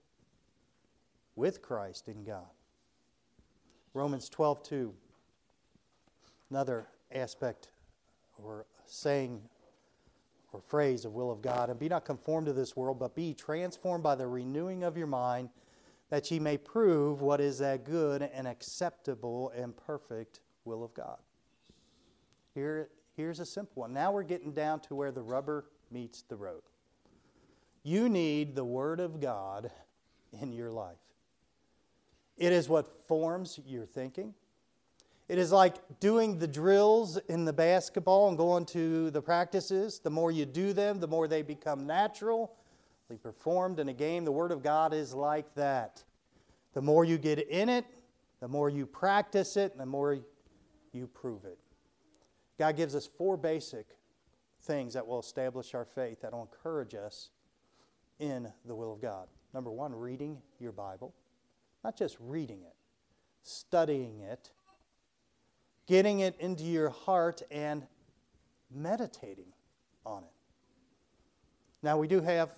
with 1.37 1.61
Christ 1.61 2.09
in 2.09 2.25
God. 2.25 2.49
Romans 3.93 4.29
12, 4.29 4.63
2. 4.63 4.95
Another 6.51 6.87
aspect 7.13 7.69
or 8.43 8.65
saying 8.87 9.43
or 10.55 10.61
phrase 10.61 11.05
of 11.05 11.13
will 11.13 11.31
of 11.31 11.43
God. 11.43 11.69
And 11.69 11.79
be 11.79 11.89
not 11.89 12.05
conformed 12.05 12.47
to 12.47 12.53
this 12.53 12.77
world, 12.77 12.99
but 12.99 13.15
be 13.15 13.35
transformed 13.35 14.05
by 14.05 14.15
the 14.15 14.27
renewing 14.27 14.85
of 14.85 14.97
your 14.97 15.09
mind 15.09 15.51
that 16.15 16.31
ye 16.31 16.39
may 16.39 16.57
prove 16.57 17.23
what 17.23 17.41
is 17.41 17.59
that 17.59 17.83
good 17.83 18.23
and 18.23 18.47
acceptable 18.47 19.51
and 19.57 19.77
perfect 19.77 20.39
will 20.65 20.85
of 20.85 20.95
God. 20.95 21.19
Here, 22.55 22.89
here's 23.17 23.41
a 23.41 23.45
simple 23.45 23.81
one. 23.81 23.93
Now 23.93 24.13
we're 24.13 24.23
getting 24.23 24.53
down 24.53 24.79
to 24.83 24.95
where 24.95 25.11
the 25.11 25.23
rubber 25.23 25.65
meets 25.91 26.23
the 26.23 26.37
road. 26.37 26.63
You 27.83 28.09
need 28.09 28.55
the 28.55 28.65
Word 28.65 29.01
of 29.01 29.21
God 29.21 29.73
in 30.41 30.53
your 30.53 30.71
life. 30.71 30.95
It 32.39 32.53
is 32.53 32.69
what 32.69 33.09
forms 33.09 33.59
your 33.67 33.85
thinking. 33.85 34.35
It 35.27 35.39
is 35.39 35.51
like 35.51 35.75
doing 35.99 36.39
the 36.39 36.47
drills 36.47 37.17
in 37.29 37.45
the 37.45 37.53
basketball 37.53 38.29
and 38.29 38.39
going 38.39 38.67
to 38.67 39.11
the 39.11 39.21
practices. 39.21 39.99
The 39.99 40.11
more 40.11 40.31
you 40.31 40.47
do 40.47 40.73
them, 40.75 41.01
the 41.01 41.09
more 41.09 41.27
they 41.27 41.43
become 41.43 41.89
natural 41.89 42.55
performed 43.23 43.79
in 43.79 43.89
a 43.89 43.93
game. 43.93 44.25
The 44.25 44.33
Word 44.33 44.51
of 44.51 44.63
God 44.63 44.93
is 44.93 45.15
like 45.15 45.55
that. 45.55 46.03
The 46.73 46.83
more 46.83 47.05
you 47.05 47.19
get 47.19 47.39
in 47.39 47.69
it, 47.69 47.85
the 48.41 48.49
more 48.49 48.69
you 48.69 48.87
practice 48.87 49.57
it, 49.57 49.73
and 49.73 49.81
the 49.81 49.87
more 49.87 50.19
you 50.93 51.07
prove 51.07 51.45
it. 51.45 51.59
God 52.59 52.77
gives 52.77 52.95
us 52.95 53.07
four 53.07 53.37
basic 53.37 53.87
things 54.63 54.95
that 54.95 55.07
will 55.07 55.21
establish 55.21 55.75
our 55.75 55.85
faith, 55.85 56.21
that 56.23 56.33
will 56.33 56.43
encourage 56.43 56.95
us 56.95 57.31
in 58.19 58.53
the 58.65 58.75
will 58.75 58.93
of 58.93 59.01
God. 59.01 59.29
Number 59.53 59.71
one, 59.71 59.95
reading 59.95 60.39
your 60.59 60.73
Bible. 60.73 61.15
Not 61.83 61.97
just 61.97 62.17
reading 62.19 62.63
it, 62.63 62.75
studying 63.43 64.21
it, 64.21 64.51
getting 65.87 66.21
it 66.21 66.35
into 66.41 66.65
your 66.65 66.91
heart, 66.91 67.43
and 67.51 67.87
meditating 68.75 69.53
on 70.07 70.25
it. 70.25 70.31
Now, 71.83 71.99
we 71.99 72.09
do 72.09 72.21
have 72.23 72.55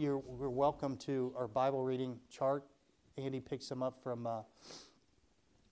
you're, 0.00 0.22
you're 0.38 0.48
welcome 0.48 0.96
to 0.96 1.30
our 1.36 1.46
Bible 1.46 1.82
reading 1.82 2.18
chart. 2.30 2.64
Andy 3.18 3.38
picks 3.38 3.68
them 3.68 3.82
up 3.82 4.02
from 4.02 4.26
uh, 4.26 4.40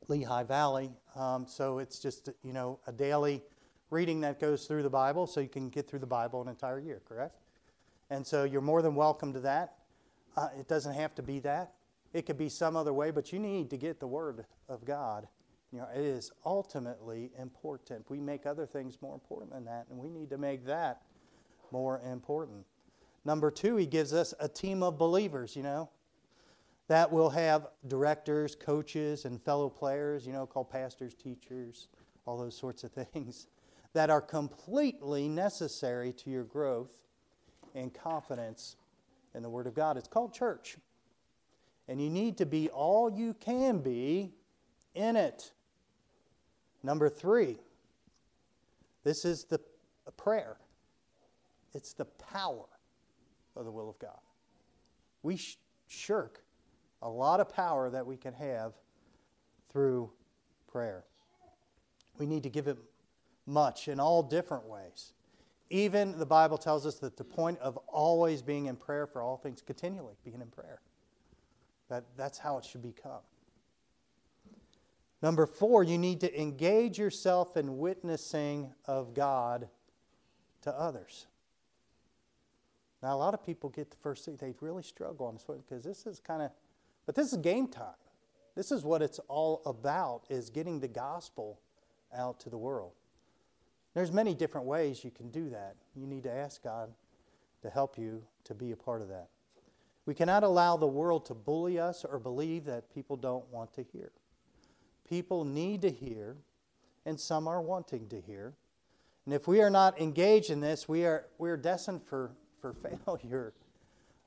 Lehigh 0.08 0.42
Valley. 0.42 0.90
Um, 1.16 1.46
so 1.48 1.78
it's 1.78 1.98
just, 1.98 2.28
you 2.42 2.52
know, 2.52 2.78
a 2.86 2.92
daily 2.92 3.42
reading 3.88 4.20
that 4.20 4.38
goes 4.38 4.66
through 4.66 4.82
the 4.82 4.90
Bible 4.90 5.26
so 5.26 5.40
you 5.40 5.48
can 5.48 5.70
get 5.70 5.88
through 5.88 6.00
the 6.00 6.06
Bible 6.06 6.42
an 6.42 6.48
entire 6.48 6.78
year, 6.78 7.00
correct? 7.08 7.40
And 8.10 8.26
so 8.26 8.44
you're 8.44 8.60
more 8.60 8.82
than 8.82 8.94
welcome 8.94 9.32
to 9.32 9.40
that. 9.40 9.76
Uh, 10.36 10.48
it 10.58 10.68
doesn't 10.68 10.92
have 10.94 11.14
to 11.14 11.22
be 11.22 11.38
that. 11.40 11.72
It 12.12 12.26
could 12.26 12.36
be 12.36 12.50
some 12.50 12.76
other 12.76 12.92
way, 12.92 13.10
but 13.10 13.32
you 13.32 13.38
need 13.38 13.70
to 13.70 13.78
get 13.78 13.98
the 13.98 14.06
Word 14.06 14.44
of 14.68 14.84
God 14.84 15.26
You 15.72 15.80
know, 15.80 15.88
it 15.94 16.00
is 16.00 16.32
ultimately 16.44 17.30
important. 17.38 18.08
We 18.08 18.20
make 18.20 18.46
other 18.46 18.66
things 18.66 18.98
more 19.02 19.14
important 19.14 19.52
than 19.52 19.64
that, 19.66 19.86
and 19.90 19.98
we 19.98 20.08
need 20.08 20.30
to 20.30 20.38
make 20.38 20.64
that 20.66 21.02
more 21.70 22.00
important. 22.10 22.64
Number 23.24 23.50
two, 23.50 23.76
he 23.76 23.86
gives 23.86 24.12
us 24.12 24.32
a 24.40 24.48
team 24.48 24.82
of 24.82 24.98
believers, 24.98 25.56
you 25.56 25.62
know, 25.62 25.90
that 26.88 27.10
will 27.10 27.30
have 27.30 27.68
directors, 27.86 28.54
coaches, 28.54 29.24
and 29.24 29.40
fellow 29.42 29.68
players, 29.68 30.26
you 30.26 30.32
know, 30.32 30.46
called 30.46 30.70
pastors, 30.70 31.14
teachers, 31.14 31.88
all 32.26 32.38
those 32.38 32.56
sorts 32.56 32.84
of 32.84 32.92
things, 33.12 33.48
that 33.92 34.10
are 34.10 34.20
completely 34.20 35.28
necessary 35.28 36.12
to 36.12 36.30
your 36.30 36.44
growth 36.44 36.96
and 37.74 37.92
confidence 37.92 38.76
in 39.34 39.42
the 39.42 39.50
Word 39.50 39.66
of 39.66 39.74
God. 39.74 39.96
It's 39.96 40.08
called 40.08 40.32
church. 40.32 40.76
And 41.88 42.00
you 42.02 42.10
need 42.10 42.36
to 42.38 42.46
be 42.46 42.68
all 42.68 43.10
you 43.10 43.34
can 43.34 43.78
be 43.78 44.32
in 44.94 45.16
it. 45.16 45.52
Number 46.82 47.08
three, 47.08 47.58
this 49.04 49.24
is 49.24 49.44
the 49.44 49.60
prayer. 50.16 50.56
It's 51.74 51.92
the 51.92 52.04
power 52.04 52.66
of 53.58 53.64
the 53.64 53.70
will 53.70 53.90
of 53.90 53.98
God. 53.98 54.18
We 55.22 55.36
sh- 55.36 55.58
shirk 55.88 56.42
a 57.02 57.08
lot 57.08 57.40
of 57.40 57.52
power 57.52 57.90
that 57.90 58.06
we 58.06 58.16
can 58.16 58.32
have 58.34 58.72
through 59.70 60.10
prayer. 60.70 61.04
We 62.18 62.26
need 62.26 62.42
to 62.44 62.50
give 62.50 62.68
it 62.68 62.78
much 63.46 63.88
in 63.88 64.00
all 64.00 64.22
different 64.22 64.64
ways. 64.64 65.12
Even 65.70 66.18
the 66.18 66.26
Bible 66.26 66.56
tells 66.56 66.86
us 66.86 66.96
that 67.00 67.16
the 67.16 67.24
point 67.24 67.58
of 67.58 67.76
always 67.86 68.42
being 68.42 68.66
in 68.66 68.76
prayer 68.76 69.06
for 69.06 69.22
all 69.22 69.36
things, 69.36 69.60
continually 69.60 70.14
being 70.24 70.40
in 70.40 70.48
prayer, 70.48 70.80
that, 71.88 72.04
that's 72.16 72.38
how 72.38 72.58
it 72.58 72.64
should 72.64 72.82
become. 72.82 73.20
Number 75.20 75.46
four, 75.46 75.82
you 75.82 75.98
need 75.98 76.20
to 76.20 76.40
engage 76.40 76.98
yourself 76.98 77.56
in 77.56 77.78
witnessing 77.78 78.72
of 78.86 79.14
God 79.14 79.68
to 80.62 80.72
others. 80.72 81.26
Now, 83.02 83.14
a 83.14 83.18
lot 83.18 83.34
of 83.34 83.44
people 83.44 83.70
get 83.70 83.90
the 83.90 83.96
first 83.96 84.24
thing, 84.24 84.36
they 84.36 84.54
really 84.60 84.82
struggle 84.82 85.26
on 85.26 85.34
this 85.34 85.46
one 85.46 85.58
because 85.58 85.84
this 85.84 86.06
is 86.06 86.20
kind 86.20 86.42
of, 86.42 86.50
but 87.06 87.14
this 87.14 87.32
is 87.32 87.38
game 87.38 87.68
time. 87.68 87.94
This 88.56 88.72
is 88.72 88.84
what 88.84 89.02
it's 89.02 89.20
all 89.28 89.62
about, 89.66 90.22
is 90.28 90.50
getting 90.50 90.80
the 90.80 90.88
gospel 90.88 91.60
out 92.16 92.40
to 92.40 92.50
the 92.50 92.58
world. 92.58 92.92
There's 93.94 94.10
many 94.10 94.34
different 94.34 94.66
ways 94.66 95.04
you 95.04 95.12
can 95.12 95.30
do 95.30 95.48
that. 95.50 95.76
You 95.94 96.06
need 96.06 96.24
to 96.24 96.32
ask 96.32 96.62
God 96.62 96.90
to 97.62 97.70
help 97.70 97.96
you 97.96 98.22
to 98.44 98.54
be 98.54 98.72
a 98.72 98.76
part 98.76 99.00
of 99.00 99.08
that. 99.08 99.28
We 100.06 100.14
cannot 100.14 100.42
allow 100.42 100.76
the 100.76 100.86
world 100.86 101.26
to 101.26 101.34
bully 101.34 101.78
us 101.78 102.04
or 102.04 102.18
believe 102.18 102.64
that 102.64 102.92
people 102.92 103.16
don't 103.16 103.48
want 103.52 103.72
to 103.74 103.84
hear. 103.92 104.10
People 105.08 105.44
need 105.44 105.82
to 105.82 105.90
hear, 105.90 106.36
and 107.06 107.18
some 107.18 107.46
are 107.46 107.60
wanting 107.60 108.08
to 108.08 108.20
hear. 108.20 108.54
And 109.24 109.34
if 109.34 109.46
we 109.46 109.60
are 109.60 109.70
not 109.70 110.00
engaged 110.00 110.50
in 110.50 110.60
this, 110.60 110.88
we 110.88 111.04
are, 111.04 111.26
we 111.38 111.50
are 111.50 111.56
destined 111.56 112.02
for 112.02 112.32
for 112.60 112.72
failure 113.06 113.52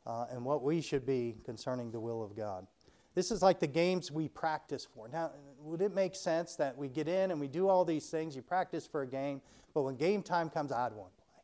uh, 0.05 0.25
and 0.31 0.43
what 0.43 0.63
we 0.63 0.81
should 0.81 1.05
be 1.05 1.35
concerning 1.45 1.91
the 1.91 1.99
will 1.99 2.23
of 2.23 2.35
God. 2.35 2.65
This 3.13 3.29
is 3.31 3.41
like 3.41 3.59
the 3.59 3.67
games 3.67 4.11
we 4.11 4.29
practice 4.29 4.87
for. 4.95 5.07
Now, 5.09 5.31
would 5.59 5.81
it 5.81 5.93
make 5.93 6.15
sense 6.15 6.55
that 6.55 6.77
we 6.77 6.87
get 6.87 7.07
in 7.07 7.31
and 7.31 7.39
we 7.39 7.47
do 7.47 7.67
all 7.67 7.83
these 7.83 8.09
things? 8.09 8.35
You 8.35 8.41
practice 8.41 8.87
for 8.87 9.01
a 9.01 9.07
game, 9.07 9.41
but 9.73 9.81
when 9.83 9.97
game 9.97 10.23
time 10.23 10.49
comes, 10.49 10.71
I'd 10.71 10.93
want 10.93 11.11
to 11.17 11.23
play, 11.23 11.43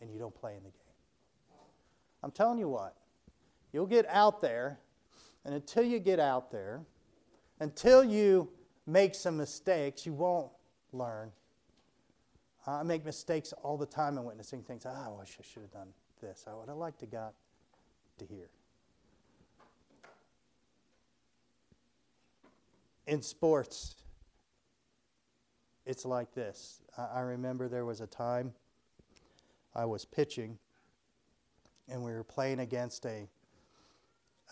and 0.00 0.10
you 0.10 0.18
don't 0.18 0.34
play 0.34 0.52
in 0.56 0.64
the 0.64 0.70
game. 0.70 0.80
I'm 2.22 2.32
telling 2.32 2.58
you 2.58 2.68
what, 2.68 2.96
you'll 3.72 3.86
get 3.86 4.06
out 4.08 4.40
there, 4.40 4.80
and 5.44 5.54
until 5.54 5.84
you 5.84 6.00
get 6.00 6.18
out 6.18 6.50
there, 6.50 6.80
until 7.60 8.02
you 8.04 8.50
make 8.86 9.14
some 9.14 9.36
mistakes, 9.36 10.04
you 10.04 10.12
won't 10.12 10.50
learn. 10.92 11.30
I 12.66 12.82
make 12.82 13.04
mistakes 13.04 13.52
all 13.62 13.76
the 13.76 13.86
time 13.86 14.18
in 14.18 14.24
witnessing 14.24 14.64
things. 14.64 14.84
Oh, 14.86 14.90
I 14.90 15.08
wish 15.20 15.36
I 15.38 15.44
should 15.44 15.62
have 15.62 15.70
done 15.70 15.92
this. 16.20 16.44
I 16.46 16.54
would 16.54 16.68
have 16.68 16.76
liked 16.76 17.00
to 17.00 17.06
got 17.06 17.34
to 18.18 18.24
hear. 18.24 18.48
In 23.06 23.22
sports, 23.22 23.96
it's 25.84 26.04
like 26.04 26.34
this. 26.34 26.82
I 26.96 27.20
remember 27.20 27.68
there 27.68 27.84
was 27.84 28.00
a 28.00 28.06
time 28.06 28.52
I 29.74 29.84
was 29.84 30.04
pitching, 30.04 30.58
and 31.88 32.02
we 32.02 32.12
were 32.12 32.24
playing 32.24 32.60
against 32.60 33.06
a 33.06 33.28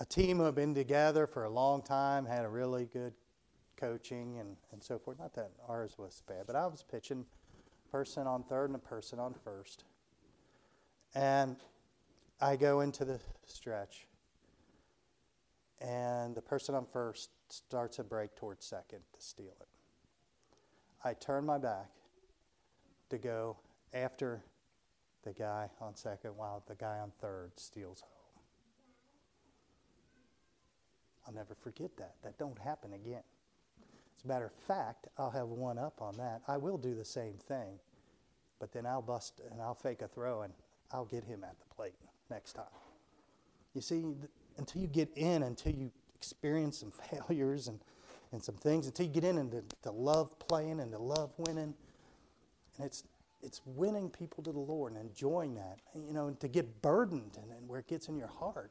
a 0.00 0.04
team 0.04 0.38
who 0.38 0.44
had 0.44 0.54
been 0.54 0.74
together 0.74 1.26
for 1.26 1.44
a 1.44 1.50
long 1.50 1.80
time, 1.80 2.26
had 2.26 2.44
a 2.44 2.48
really 2.48 2.86
good 2.86 3.12
coaching 3.76 4.38
and, 4.38 4.56
and 4.72 4.82
so 4.82 4.98
forth. 4.98 5.18
Not 5.18 5.34
that 5.34 5.52
ours 5.68 5.94
was 5.98 6.22
bad, 6.26 6.46
but 6.46 6.56
I 6.56 6.66
was 6.66 6.82
pitching 6.82 7.24
person 7.90 8.26
on 8.26 8.42
third 8.42 8.70
and 8.70 8.76
a 8.76 8.80
person 8.80 9.20
on 9.20 9.34
first. 9.44 9.84
And 11.14 11.56
I 12.40 12.56
go 12.56 12.80
into 12.80 13.04
the 13.04 13.20
stretch, 13.46 14.06
and 15.80 16.34
the 16.34 16.42
person 16.42 16.74
on 16.74 16.86
first 16.86 17.30
starts 17.48 17.98
a 17.98 18.04
break 18.04 18.34
towards 18.34 18.66
second 18.66 19.00
to 19.12 19.20
steal 19.20 19.54
it. 19.60 19.68
I 21.04 21.12
turn 21.14 21.44
my 21.44 21.58
back 21.58 21.90
to 23.10 23.18
go 23.18 23.56
after 23.92 24.42
the 25.22 25.32
guy 25.32 25.68
on 25.80 25.94
second 25.94 26.36
while 26.36 26.62
the 26.66 26.74
guy 26.74 26.98
on 26.98 27.12
third 27.20 27.52
steals 27.56 28.00
home. 28.00 28.10
I'll 31.26 31.34
never 31.34 31.54
forget 31.54 31.96
that. 31.96 32.16
That 32.22 32.38
don't 32.38 32.58
happen 32.58 32.92
again. 32.92 33.22
As 34.18 34.24
a 34.24 34.28
matter 34.28 34.46
of 34.46 34.52
fact, 34.52 35.06
I'll 35.16 35.30
have 35.30 35.48
one 35.48 35.78
up 35.78 36.02
on 36.02 36.16
that. 36.16 36.42
I 36.48 36.56
will 36.56 36.76
do 36.76 36.94
the 36.94 37.04
same 37.04 37.34
thing, 37.34 37.78
but 38.58 38.72
then 38.72 38.84
I'll 38.84 39.02
bust 39.02 39.40
and 39.50 39.60
I'll 39.60 39.74
fake 39.74 40.02
a 40.02 40.08
throw 40.08 40.42
and 40.42 40.52
I'll 40.94 41.04
get 41.04 41.24
him 41.24 41.42
at 41.42 41.56
the 41.58 41.74
plate 41.74 41.96
next 42.30 42.52
time. 42.52 42.64
You 43.74 43.80
see, 43.80 44.04
until 44.58 44.80
you 44.80 44.86
get 44.86 45.10
in, 45.16 45.42
until 45.42 45.72
you 45.72 45.90
experience 46.14 46.78
some 46.78 46.92
failures 47.10 47.66
and, 47.66 47.80
and 48.30 48.42
some 48.42 48.54
things, 48.54 48.86
until 48.86 49.06
you 49.06 49.12
get 49.12 49.24
in 49.24 49.38
and 49.38 49.50
to, 49.50 49.64
to 49.82 49.90
love 49.90 50.38
playing 50.38 50.78
and 50.78 50.92
to 50.92 50.98
love 50.98 51.32
winning, 51.36 51.74
and 52.76 52.86
it's 52.86 53.04
it's 53.42 53.60
winning 53.66 54.08
people 54.08 54.42
to 54.42 54.52
the 54.52 54.58
Lord 54.58 54.94
and 54.94 55.02
enjoying 55.02 55.54
that. 55.56 55.78
You 55.94 56.14
know, 56.14 56.28
and 56.28 56.40
to 56.40 56.48
get 56.48 56.80
burdened 56.80 57.36
and, 57.42 57.50
and 57.50 57.68
where 57.68 57.80
it 57.80 57.86
gets 57.86 58.08
in 58.08 58.16
your 58.16 58.28
heart. 58.28 58.70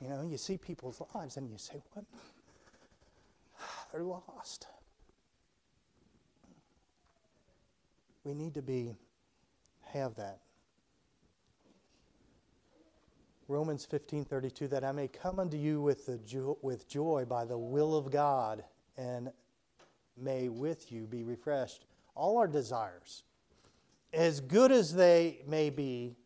You 0.00 0.08
know, 0.08 0.22
you 0.22 0.36
see 0.36 0.58
people's 0.58 1.00
lives 1.14 1.36
and 1.36 1.48
you 1.48 1.56
say, 1.56 1.80
what? 1.92 2.04
They're 3.92 4.02
lost. 4.02 4.66
We 8.24 8.34
need 8.34 8.54
to 8.54 8.62
be 8.62 8.96
have 9.92 10.16
that 10.16 10.40
Romans 13.52 13.86
15:32 13.86 14.66
that 14.70 14.82
I 14.82 14.92
may 14.92 15.08
come 15.08 15.38
unto 15.38 15.58
you 15.58 15.82
with 15.82 16.06
the 16.06 16.16
jo- 16.18 16.58
with 16.62 16.88
joy 16.88 17.26
by 17.26 17.44
the 17.44 17.58
will 17.58 17.94
of 17.94 18.10
God 18.10 18.64
and 18.96 19.30
may 20.16 20.48
with 20.48 20.90
you 20.90 21.06
be 21.06 21.22
refreshed 21.22 21.84
all 22.14 22.38
our 22.38 22.48
desires 22.48 23.24
as 24.14 24.40
good 24.40 24.72
as 24.72 24.94
they 24.94 25.42
may 25.46 25.68
be 25.68 26.16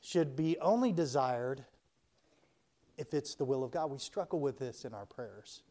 should 0.00 0.34
be 0.34 0.58
only 0.58 0.90
desired 0.90 1.64
if 2.98 3.14
it's 3.14 3.36
the 3.36 3.44
will 3.44 3.62
of 3.62 3.70
God. 3.70 3.88
We 3.88 3.98
struggle 3.98 4.40
with 4.40 4.58
this 4.58 4.84
in 4.84 4.94
our 4.94 5.06
prayers. 5.06 5.62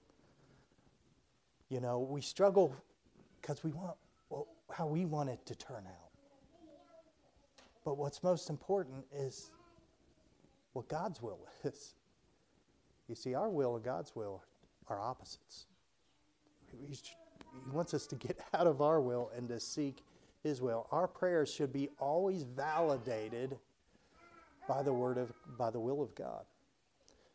You 1.67 1.81
know 1.81 1.99
we 1.99 2.21
struggle 2.21 2.73
because 3.41 3.65
we 3.65 3.71
want 3.71 3.97
well, 4.29 4.47
how 4.69 4.87
we 4.87 5.03
want 5.03 5.29
it 5.29 5.45
to 5.47 5.55
turn 5.55 5.85
out. 5.85 6.11
But 7.83 7.97
what's 7.97 8.23
most 8.23 8.49
important 8.49 9.05
is 9.13 9.51
what 10.73 10.87
God's 10.87 11.21
will 11.21 11.39
is. 11.63 11.95
You 13.07 13.15
see, 13.15 13.33
our 13.33 13.49
will 13.49 13.75
and 13.75 13.83
God's 13.83 14.15
will 14.15 14.41
are 14.87 14.99
opposites. 14.99 15.65
He 16.71 16.97
wants 17.71 17.93
us 17.93 18.07
to 18.07 18.15
get 18.15 18.39
out 18.53 18.67
of 18.67 18.81
our 18.81 19.01
will 19.01 19.31
and 19.35 19.49
to 19.49 19.59
seek 19.59 20.03
His 20.43 20.61
will. 20.61 20.87
Our 20.91 21.07
prayers 21.07 21.53
should 21.53 21.73
be 21.73 21.89
always 21.99 22.43
validated 22.43 23.57
by 24.67 24.83
the 24.83 24.93
word 24.93 25.17
of 25.17 25.33
by 25.57 25.69
the 25.69 25.79
will 25.79 26.01
of 26.01 26.15
God. 26.15 26.45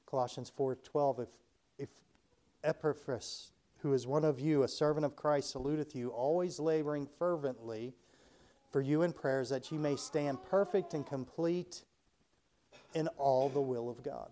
Colossians 0.07 0.51
4:12 0.57 1.21
if 1.21 1.29
if 1.79 1.89
Epaphras 2.65 3.53
who 3.79 3.93
is 3.93 4.07
one 4.07 4.25
of 4.25 4.41
you 4.41 4.63
a 4.63 4.69
servant 4.69 5.05
of 5.05 5.17
Christ 5.17 5.51
saluteth 5.51 5.95
you 5.95 6.09
always 6.09 6.59
laboring 6.59 7.07
fervently 7.19 7.93
for 8.71 8.81
you 8.81 9.03
in 9.03 9.13
prayers 9.13 9.51
that 9.51 9.71
ye 9.71 9.79
may 9.79 9.97
stand 9.97 10.43
perfect 10.43 10.95
and 10.95 11.07
complete 11.07 11.83
in 12.97 13.07
all 13.19 13.49
the 13.49 13.61
will 13.61 13.89
of 13.89 14.03
God. 14.03 14.31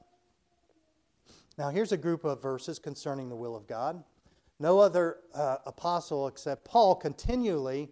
Now, 1.57 1.70
here's 1.70 1.92
a 1.92 1.96
group 1.96 2.24
of 2.24 2.42
verses 2.42 2.79
concerning 2.79 3.29
the 3.29 3.37
will 3.37 3.55
of 3.55 3.68
God. 3.68 4.03
No 4.59 4.79
other 4.81 5.18
uh, 5.35 5.59
apostle 5.66 6.27
except 6.27 6.64
Paul 6.64 6.96
continually 6.96 7.90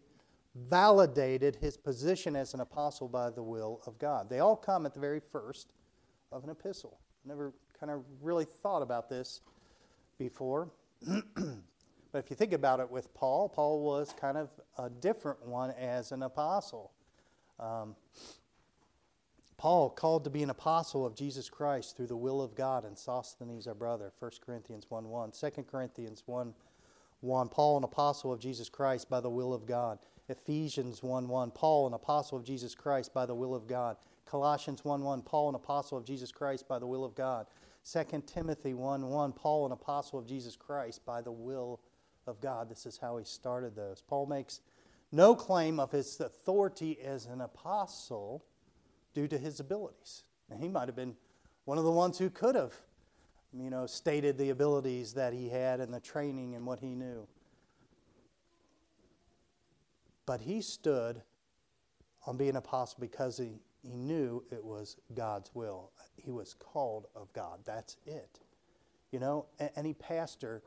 validated 0.55 1.57
his 1.57 1.77
position 1.77 2.35
as 2.35 2.55
an 2.55 2.61
apostle 2.61 3.07
by 3.07 3.31
the 3.31 3.43
will 3.43 3.81
of 3.87 3.99
God. 3.99 4.29
They 4.29 4.41
all 4.41 4.57
come 4.57 4.87
at 4.87 4.95
the 4.95 5.01
very 5.01 5.21
first 5.21 5.75
of 6.33 6.43
an 6.43 6.51
epistle. 6.51 6.99
Never 7.25 7.53
kind 7.79 7.93
of 7.93 8.03
really 8.21 8.45
thought 8.45 8.83
about 8.83 9.09
this 9.09 9.43
before. 10.19 10.71
But 12.13 12.19
if 12.19 12.31
you 12.31 12.37
think 12.37 12.53
about 12.53 12.79
it 12.79 12.91
with 12.91 13.13
Paul, 13.15 13.49
Paul 13.49 13.83
was 13.83 14.15
kind 14.21 14.37
of 14.37 14.51
a 14.77 14.91
different 14.91 15.45
one 15.47 15.71
as 15.71 16.13
an 16.13 16.23
apostle. 16.23 16.93
Um, 17.59 17.97
Paul 19.63 19.91
called 19.91 20.25
to 20.25 20.31
be 20.31 20.43
an 20.43 20.51
apostle 20.51 21.07
of 21.07 21.15
Jesus 21.15 21.49
Christ 21.49 21.97
through 21.97 22.09
the 22.09 22.17
will 22.17 22.43
of 22.43 22.57
God, 22.57 22.85
and 22.85 22.99
Sosthenes 22.99 23.69
our 23.69 23.77
brother, 23.77 24.13
1 24.19 24.33
Corinthians 24.45 24.87
1 24.89 25.09
1. 25.09 25.31
2 25.31 25.51
Corinthians 25.71 26.25
1 26.27 26.53
1, 27.21 27.49
Paul, 27.49 27.77
an 27.77 27.85
apostle 27.85 28.33
of 28.33 28.41
Jesus 28.41 28.69
Christ 28.69 29.09
by 29.09 29.21
the 29.21 29.31
will 29.31 29.55
of 29.55 29.65
God. 29.65 30.01
Ephesians 30.29 31.05
1 31.05 31.29
1, 31.29 31.53
Paul, 31.53 31.87
an 31.87 31.95
apostle 31.95 32.39
of 32.39 32.45
Jesus 32.45 32.75
Christ 32.75 33.15
by 33.15 33.25
the 33.25 33.37
will 33.37 33.55
of 33.55 33.69
God. 33.69 33.99
Colossians 34.27 34.85
1 34.85 35.01
1, 35.01 35.23
Paul, 35.23 35.51
an 35.51 35.55
apostle 35.55 35.97
of 35.97 36.05
Jesus 36.05 36.33
Christ 36.33 36.67
by 36.67 36.81
the 36.81 36.87
will 36.89 37.05
of 37.05 37.15
God. 37.15 37.47
2 37.89 38.25
Timothy 38.27 38.75
1 38.75 39.07
1, 39.07 39.33
Paul, 39.33 39.67
an 39.67 39.71
apostle 39.71 40.19
of 40.19 40.27
Jesus 40.27 40.57
Christ 40.57 41.07
by 41.07 41.21
the 41.21 41.31
will 41.31 41.79
of 42.27 42.41
God. 42.41 42.69
This 42.69 42.85
is 42.85 42.99
how 42.99 43.17
he 43.17 43.25
started 43.25 43.77
those. 43.77 44.03
Paul 44.09 44.27
makes 44.27 44.61
no 45.13 45.37
claim 45.37 45.79
of 45.79 45.93
his 45.93 46.19
authority 46.19 46.99
as 47.01 47.27
an 47.27 47.43
apostle 47.43 48.45
due 49.15 49.29
to 49.29 49.39
his 49.39 49.61
abilities. 49.61 50.25
And 50.51 50.61
he 50.61 50.69
might 50.69 50.89
have 50.89 50.97
been 50.97 51.15
one 51.65 51.79
of 51.79 51.85
the 51.85 51.91
ones 51.91 52.19
who 52.19 52.31
could 52.31 52.55
have, 52.55 52.75
you 53.53 53.71
know, 53.71 53.87
stated 53.87 54.39
the 54.39 54.51
abilities 54.51 55.13
that 55.15 55.33
he 55.33 55.49
had 55.49 55.81
and 55.81 55.93
the 55.93 56.01
training 56.01 56.55
and 56.55 56.67
what 56.67 56.81
he 56.81 56.95
knew. 56.95 57.27
But 60.27 60.41
he 60.41 60.61
stood 60.61 61.23
on 62.27 62.37
being 62.37 62.57
apostle 62.57 62.99
because 63.01 63.37
he, 63.39 63.61
he 63.83 63.97
knew 63.97 64.45
it 64.51 64.65
was 64.65 64.97
God's 65.15 65.51
will. 65.55 65.91
He 66.17 66.31
was 66.31 66.55
called 66.55 67.07
of 67.17 67.33
God. 67.33 67.61
That's 67.65 67.97
it. 68.07 68.41
You 69.11 69.19
know, 69.19 69.47
any 69.77 69.95
pastor 69.95 70.63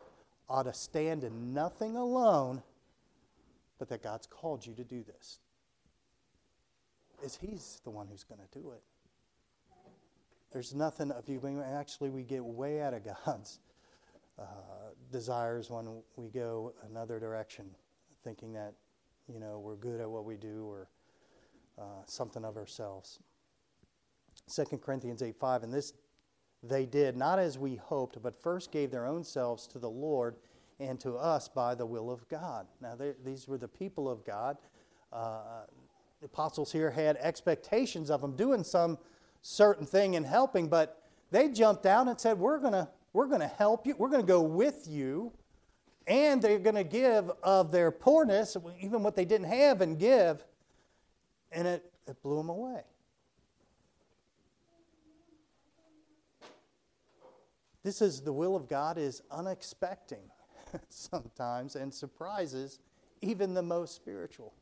ought 0.50 0.64
to 0.64 0.74
stand 0.74 1.24
in 1.24 1.54
nothing 1.54 1.96
alone, 1.96 2.62
but 3.80 3.90
that 3.90 4.04
God's 4.04 4.28
called 4.28 4.66
you 4.66 4.74
to 4.76 4.84
do 4.84 5.04
this. 5.04 5.40
Is 7.24 7.36
He's 7.36 7.82
the 7.84 7.90
one 7.90 8.08
who's 8.08 8.24
going 8.24 8.42
to 8.42 8.60
do 8.60 8.72
it. 8.72 8.82
There's 10.52 10.74
nothing 10.74 11.12
of 11.12 11.28
you. 11.28 11.42
Actually, 11.62 12.10
we 12.10 12.24
get 12.24 12.44
way 12.44 12.82
out 12.82 12.94
of 12.94 13.04
God's 13.26 13.60
uh, 14.40 14.44
desires 15.12 15.70
when 15.70 16.02
we 16.16 16.30
go 16.30 16.74
another 16.90 17.20
direction, 17.20 17.66
thinking 18.24 18.54
that 18.54 18.74
you 19.32 19.40
know 19.40 19.60
we're 19.60 19.76
good 19.76 20.00
at 20.02 20.10
what 20.10 20.26
we 20.26 20.36
do 20.36 20.66
or 20.66 20.88
uh, 21.78 22.04
something 22.06 22.46
of 22.46 22.58
ourselves. 22.58 23.20
2 24.54 24.78
Corinthians 24.78 25.22
8 25.24 25.36
5, 25.36 25.64
and 25.64 25.74
this 25.74 25.94
they 26.64 26.86
did, 26.86 27.16
not 27.16 27.38
as 27.38 27.58
we 27.60 27.76
hoped, 27.76 28.22
but 28.22 28.36
first 28.36 28.72
gave 28.72 28.92
their 28.92 29.06
own 29.06 29.24
selves 29.24 29.68
to 29.68 29.80
the 29.80 29.90
Lord 29.90 30.36
and 30.80 31.00
to 31.00 31.16
us 31.16 31.48
by 31.48 31.76
the 31.76 31.86
will 31.86 32.10
of 32.10 32.28
God. 32.28 32.68
Now, 32.82 32.98
these 33.24 33.48
were 33.48 33.58
the 33.58 33.68
people 33.68 34.10
of 34.10 34.26
God. 34.26 34.58
Uh, 35.14 35.66
the 36.26 36.30
apostles 36.30 36.72
here 36.72 36.90
had 36.90 37.18
expectations 37.18 38.10
of 38.10 38.20
them 38.20 38.36
doing 38.36 38.64
some 38.64 38.98
certain 39.44 39.86
thing 39.86 40.16
and 40.16 40.26
helping, 40.26 40.68
but 40.68 41.04
they 41.30 41.50
jumped 41.50 41.86
out 41.86 42.08
and 42.08 42.20
said, 42.20 42.40
We're 42.40 42.58
going 42.58 42.74
to 42.74 42.88
we're 43.14 43.28
to 43.28 43.48
help 43.48 43.86
you. 43.86 43.96
We're 43.96 44.10
going 44.10 44.24
to 44.24 44.28
go 44.28 44.42
with 44.42 44.88
you. 44.88 45.32
And 46.08 46.42
they're 46.42 46.58
going 46.58 46.76
to 46.76 46.84
give 46.84 47.32
of 47.44 47.72
their 47.72 47.92
poorness, 47.92 48.58
even 48.82 49.04
what 49.04 49.16
they 49.16 49.24
didn't 49.24 49.48
have, 49.48 49.82
and 49.82 50.00
give. 50.00 50.44
And 51.52 51.68
it, 51.68 51.92
it 52.08 52.22
blew 52.24 52.38
them 52.38 52.50
away. 52.50 52.82
This 57.84 58.02
is 58.02 58.22
the 58.22 58.34
will 58.34 58.56
of 58.56 58.68
God 58.68 58.98
is 58.98 59.22
unexpected 59.30 60.32
sometimes 60.90 61.76
and 61.76 61.94
surprises 61.94 62.80
even 63.22 63.54
the 63.54 63.64
most 63.64 63.96
spiritual. 63.96 64.54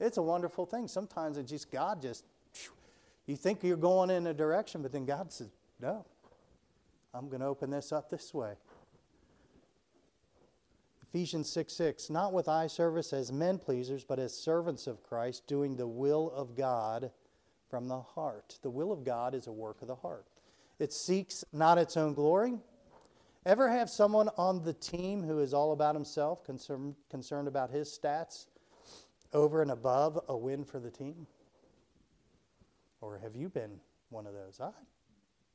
It's 0.00 0.16
a 0.16 0.22
wonderful 0.22 0.66
thing. 0.66 0.88
Sometimes 0.88 1.36
it's 1.36 1.50
just 1.50 1.70
God 1.70 2.00
just 2.00 2.24
you 3.26 3.36
think 3.36 3.62
you're 3.62 3.76
going 3.76 4.10
in 4.10 4.26
a 4.26 4.34
direction, 4.34 4.82
but 4.82 4.90
then 4.90 5.04
God 5.04 5.32
says, 5.32 5.50
No, 5.80 6.04
I'm 7.14 7.28
going 7.28 7.40
to 7.40 7.46
open 7.46 7.70
this 7.70 7.92
up 7.92 8.10
this 8.10 8.34
way. 8.34 8.54
Ephesians 11.02 11.48
6 11.50 11.72
6, 11.72 12.10
not 12.10 12.32
with 12.32 12.48
eye 12.48 12.66
service 12.66 13.12
as 13.12 13.30
men 13.30 13.58
pleasers, 13.58 14.02
but 14.02 14.18
as 14.18 14.34
servants 14.34 14.86
of 14.86 15.02
Christ, 15.02 15.46
doing 15.46 15.76
the 15.76 15.86
will 15.86 16.32
of 16.34 16.56
God 16.56 17.12
from 17.68 17.86
the 17.86 18.00
heart. 18.00 18.58
The 18.62 18.70
will 18.70 18.90
of 18.90 19.04
God 19.04 19.34
is 19.34 19.46
a 19.46 19.52
work 19.52 19.80
of 19.80 19.88
the 19.88 19.94
heart. 19.94 20.26
It 20.80 20.92
seeks 20.92 21.44
not 21.52 21.78
its 21.78 21.96
own 21.96 22.14
glory. 22.14 22.58
Ever 23.46 23.70
have 23.70 23.88
someone 23.88 24.28
on 24.36 24.64
the 24.64 24.72
team 24.72 25.22
who 25.22 25.38
is 25.38 25.54
all 25.54 25.72
about 25.72 25.94
himself, 25.94 26.44
concern, 26.44 26.96
concerned 27.10 27.46
about 27.48 27.70
his 27.70 27.88
stats, 27.88 28.46
over 29.32 29.62
and 29.62 29.70
above 29.70 30.18
a 30.28 30.36
win 30.36 30.64
for 30.64 30.78
the 30.78 30.90
team? 30.90 31.26
Or 33.00 33.18
have 33.18 33.34
you 33.34 33.48
been 33.48 33.80
one 34.10 34.26
of 34.26 34.34
those? 34.34 34.60
I 34.60 34.70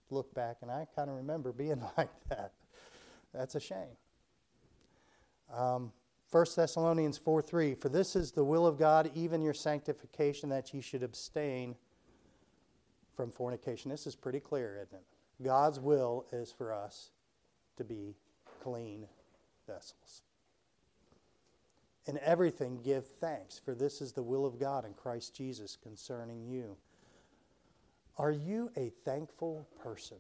look 0.10 0.34
back 0.34 0.58
and 0.62 0.72
I 0.72 0.88
kind 0.96 1.10
of 1.10 1.16
remember 1.16 1.52
being 1.52 1.82
like 1.98 2.10
that. 2.30 2.54
That's 3.34 3.56
a 3.56 3.60
shame. 3.60 3.98
Um, 5.54 5.92
1 6.32 6.46
Thessalonians 6.56 7.18
4 7.18 7.42
3 7.42 7.76
For 7.76 7.90
this 7.90 8.16
is 8.16 8.32
the 8.32 8.44
will 8.44 8.66
of 8.66 8.78
God, 8.78 9.12
even 9.14 9.42
your 9.42 9.54
sanctification, 9.54 10.50
that 10.50 10.74
ye 10.74 10.82
should 10.82 11.04
abstain 11.04 11.76
from 13.16 13.32
fornication. 13.32 13.90
This 13.92 14.08
is 14.08 14.16
pretty 14.16 14.40
clear, 14.40 14.78
isn't 14.82 14.98
it? 14.98 15.06
God's 15.44 15.80
will 15.80 16.26
is 16.32 16.52
for 16.52 16.74
us 16.74 17.12
to 17.78 17.84
be 17.84 18.16
clean 18.62 19.08
vessels. 19.68 20.22
In 22.08 22.20
everything, 22.20 22.80
give 22.84 23.08
thanks, 23.08 23.60
for 23.64 23.74
this 23.74 24.00
is 24.00 24.14
the 24.14 24.22
will 24.22 24.46
of 24.46 24.60
God 24.60 24.86
in 24.86 24.94
Christ 24.94 25.36
Jesus 25.36 25.76
concerning 25.82 26.46
you. 26.46 26.78
Are 28.18 28.32
you 28.32 28.72
a 28.78 28.92
thankful 29.04 29.68
person? 29.82 30.18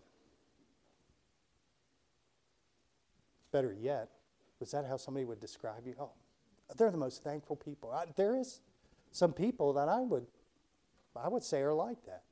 Better 3.51 3.73
yet, 3.79 4.09
was 4.59 4.71
that 4.71 4.85
how 4.85 4.97
somebody 4.97 5.25
would 5.25 5.39
describe 5.39 5.85
you? 5.85 5.95
Oh, 5.99 6.11
they're 6.75 6.91
the 6.91 6.97
most 6.97 7.23
thankful 7.23 7.55
people. 7.55 7.91
I, 7.91 8.05
there 8.15 8.35
is 8.35 8.61
some 9.11 9.31
people 9.31 9.73
that 9.73 9.87
I 9.87 9.99
would, 9.99 10.25
I 11.15 11.29
would 11.29 11.43
say 11.43 11.61
are 11.61 11.73
like 11.73 12.03
that. 12.05 12.23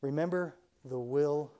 Remember 0.00 0.56
the 0.84 0.98
will 0.98 1.52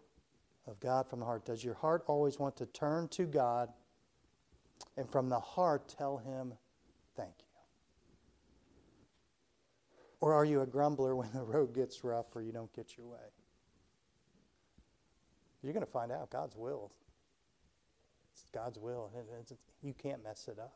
of 0.66 0.78
God 0.80 1.06
from 1.06 1.20
the 1.20 1.26
heart. 1.26 1.44
Does 1.44 1.64
your 1.64 1.74
heart 1.74 2.04
always 2.06 2.38
want 2.38 2.56
to 2.58 2.66
turn 2.66 3.08
to 3.08 3.24
God 3.24 3.70
and 4.96 5.08
from 5.08 5.28
the 5.28 5.40
heart 5.40 5.88
tell 5.88 6.18
Him, 6.18 6.52
thank 7.16 7.34
you? 7.38 7.46
Or 10.20 10.32
are 10.32 10.44
you 10.44 10.60
a 10.60 10.66
grumbler 10.66 11.16
when 11.16 11.32
the 11.32 11.42
road 11.42 11.74
gets 11.74 12.04
rough 12.04 12.26
or 12.34 12.42
you 12.42 12.52
don't 12.52 12.72
get 12.74 12.96
your 12.96 13.06
way? 13.06 13.18
You're 15.62 15.72
going 15.72 15.84
to 15.84 15.90
find 15.90 16.12
out 16.12 16.30
God's 16.30 16.56
will. 16.56 16.92
It's 18.32 18.44
God's 18.52 18.78
will. 18.78 19.10
You 19.82 19.94
can't 19.94 20.22
mess 20.22 20.48
it 20.48 20.58
up. 20.58 20.74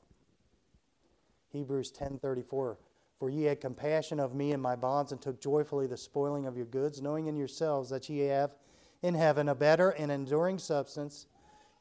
Hebrews 1.53 1.92
10:34 1.92 2.77
for 3.19 3.31
ye 3.31 3.45
had 3.45 3.61
compassion 3.61 4.21
of 4.21 4.35
me 4.35 4.53
and 4.53 4.62
my 4.62 4.77
bonds, 4.77 5.11
and 5.11 5.21
took 5.21 5.40
joyfully 5.40 5.87
the 5.87 5.97
spoiling 5.97 6.47
of 6.47 6.57
your 6.57 6.66
goods, 6.66 7.01
knowing 7.01 7.29
in 7.29 7.37
yourselves 7.37 7.88
that 7.88 8.09
ye 8.09 8.19
have 8.21 8.55
in 9.03 9.14
heaven 9.14 9.49
a 9.49 9.55
better 9.55 9.90
and 9.90 10.12
enduring 10.12 10.59
substance. 10.59 11.27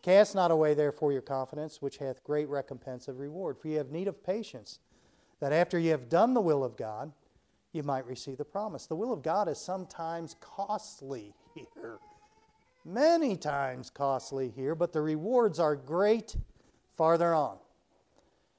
Cast 0.06 0.36
not 0.36 0.52
away 0.52 0.76
therefore 0.76 1.12
your 1.12 1.24
confidence, 1.24 1.82
which 1.82 1.98
hath 1.98 2.24
great 2.24 2.48
recompense 2.48 3.08
of 3.08 3.18
reward. 3.18 3.58
For 3.58 3.70
ye 3.70 3.74
have 3.74 3.90
need 3.90 4.08
of 4.08 4.24
patience, 4.24 4.78
that 5.40 5.52
after 5.52 5.80
ye 5.80 5.88
have 5.88 6.10
done 6.10 6.36
the 6.36 6.42
will 6.42 6.64
of 6.64 6.78
God, 6.78 7.12
you 7.72 7.82
might 7.82 8.06
receive 8.06 8.38
the 8.38 8.46
promise. 8.46 8.86
The 8.86 8.96
will 8.96 9.12
of 9.12 9.24
God 9.24 9.50
is 9.50 9.58
sometimes 9.58 10.36
costly 10.40 11.34
here, 11.56 11.98
many 12.86 13.36
times 13.36 13.90
costly 13.90 14.54
here, 14.56 14.76
but 14.76 14.94
the 14.94 15.02
rewards 15.02 15.60
are 15.60 15.76
great 15.76 16.36
farther 16.96 17.34
on. 17.34 17.58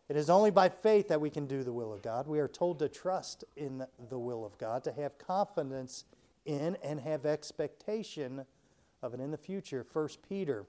It 0.08 0.16
is 0.16 0.28
only 0.28 0.50
by 0.50 0.68
faith 0.68 1.06
that 1.06 1.20
we 1.20 1.30
can 1.30 1.46
do 1.46 1.62
the 1.62 1.72
will 1.72 1.92
of 1.92 2.02
God. 2.02 2.26
We 2.26 2.40
are 2.40 2.48
told 2.48 2.80
to 2.80 2.88
trust 2.88 3.44
in 3.56 3.86
the 4.08 4.18
will 4.18 4.44
of 4.44 4.58
God, 4.58 4.82
to 4.82 4.92
have 4.94 5.16
confidence 5.16 6.06
in 6.44 6.76
and 6.82 6.98
have 6.98 7.24
expectation 7.24 8.44
of 9.00 9.14
it 9.14 9.20
in 9.20 9.30
the 9.30 9.38
future. 9.38 9.84
First 9.84 10.28
Peter, 10.28 10.66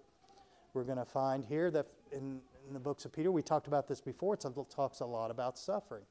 we're 0.78 0.84
going 0.84 1.00
to 1.00 1.06
find 1.06 1.44
here 1.44 1.72
that 1.72 1.88
in, 2.12 2.40
in, 2.68 2.74
the 2.74 2.80
books 2.80 3.04
of 3.04 3.12
Peter, 3.12 3.32
we 3.32 3.42
talked 3.42 3.66
about 3.66 3.88
this 3.88 4.00
before, 4.00 4.36
it 4.36 4.46
talks 4.70 5.00
a 5.00 5.06
lot 5.06 5.32
about 5.32 5.58
suffering. 5.58 6.04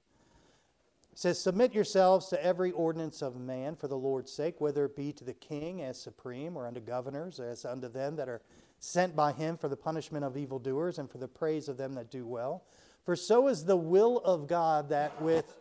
It 1.12 1.18
says, 1.18 1.40
Submit 1.40 1.72
yourselves 1.72 2.26
to 2.30 2.44
every 2.44 2.72
ordinance 2.72 3.22
of 3.22 3.36
man 3.36 3.76
for 3.76 3.86
the 3.86 3.96
Lord's 3.96 4.32
sake, 4.32 4.60
whether 4.60 4.86
it 4.86 4.96
be 4.96 5.12
to 5.12 5.22
the 5.22 5.34
king 5.34 5.82
as 5.82 6.00
supreme, 6.00 6.56
or 6.56 6.66
unto 6.66 6.80
governors, 6.80 7.38
as 7.38 7.64
unto 7.64 7.88
them 7.88 8.16
that 8.16 8.28
are 8.28 8.42
sent 8.80 9.14
by 9.14 9.30
him 9.30 9.56
for 9.56 9.68
the 9.68 9.76
punishment 9.76 10.24
of 10.24 10.36
evildoers 10.36 10.98
and 10.98 11.08
for 11.08 11.18
the 11.18 11.28
praise 11.28 11.68
of 11.68 11.76
them 11.76 11.94
that 11.94 12.10
do 12.10 12.26
well. 12.26 12.64
For 13.04 13.14
so 13.14 13.46
is 13.46 13.64
the 13.64 13.76
will 13.76 14.18
of 14.18 14.48
God 14.48 14.88
that 14.88 15.22
with 15.22 15.56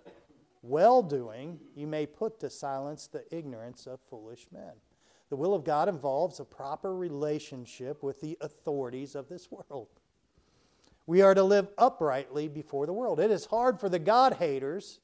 well 0.63 1.03
doing 1.03 1.59
you 1.75 1.85
may 1.85 2.07
put 2.07 2.39
to 2.39 2.49
silence 2.49 3.05
the 3.05 3.23
ignorance 3.29 3.85
of 3.85 3.99
foolish 4.09 4.47
men. 4.51 4.73
The 5.35 5.41
will 5.41 5.53
of 5.53 5.65
God 5.65 5.89
involves 5.89 6.39
a 6.39 6.45
proper 6.45 6.95
relationship 6.95 8.01
with 8.01 8.21
the 8.21 8.37
authorities 8.39 9.15
of 9.15 9.27
this 9.27 9.51
world. 9.51 9.89
We 11.07 11.23
are 11.23 11.33
to 11.33 11.43
live 11.43 11.67
uprightly 11.77 12.47
before 12.47 12.85
the 12.85 12.93
world. 12.93 13.19
It 13.19 13.31
is 13.31 13.43
hard 13.43 13.77
for 13.77 13.89
the 13.89 13.99
God 13.99 14.35
haters 14.35 15.01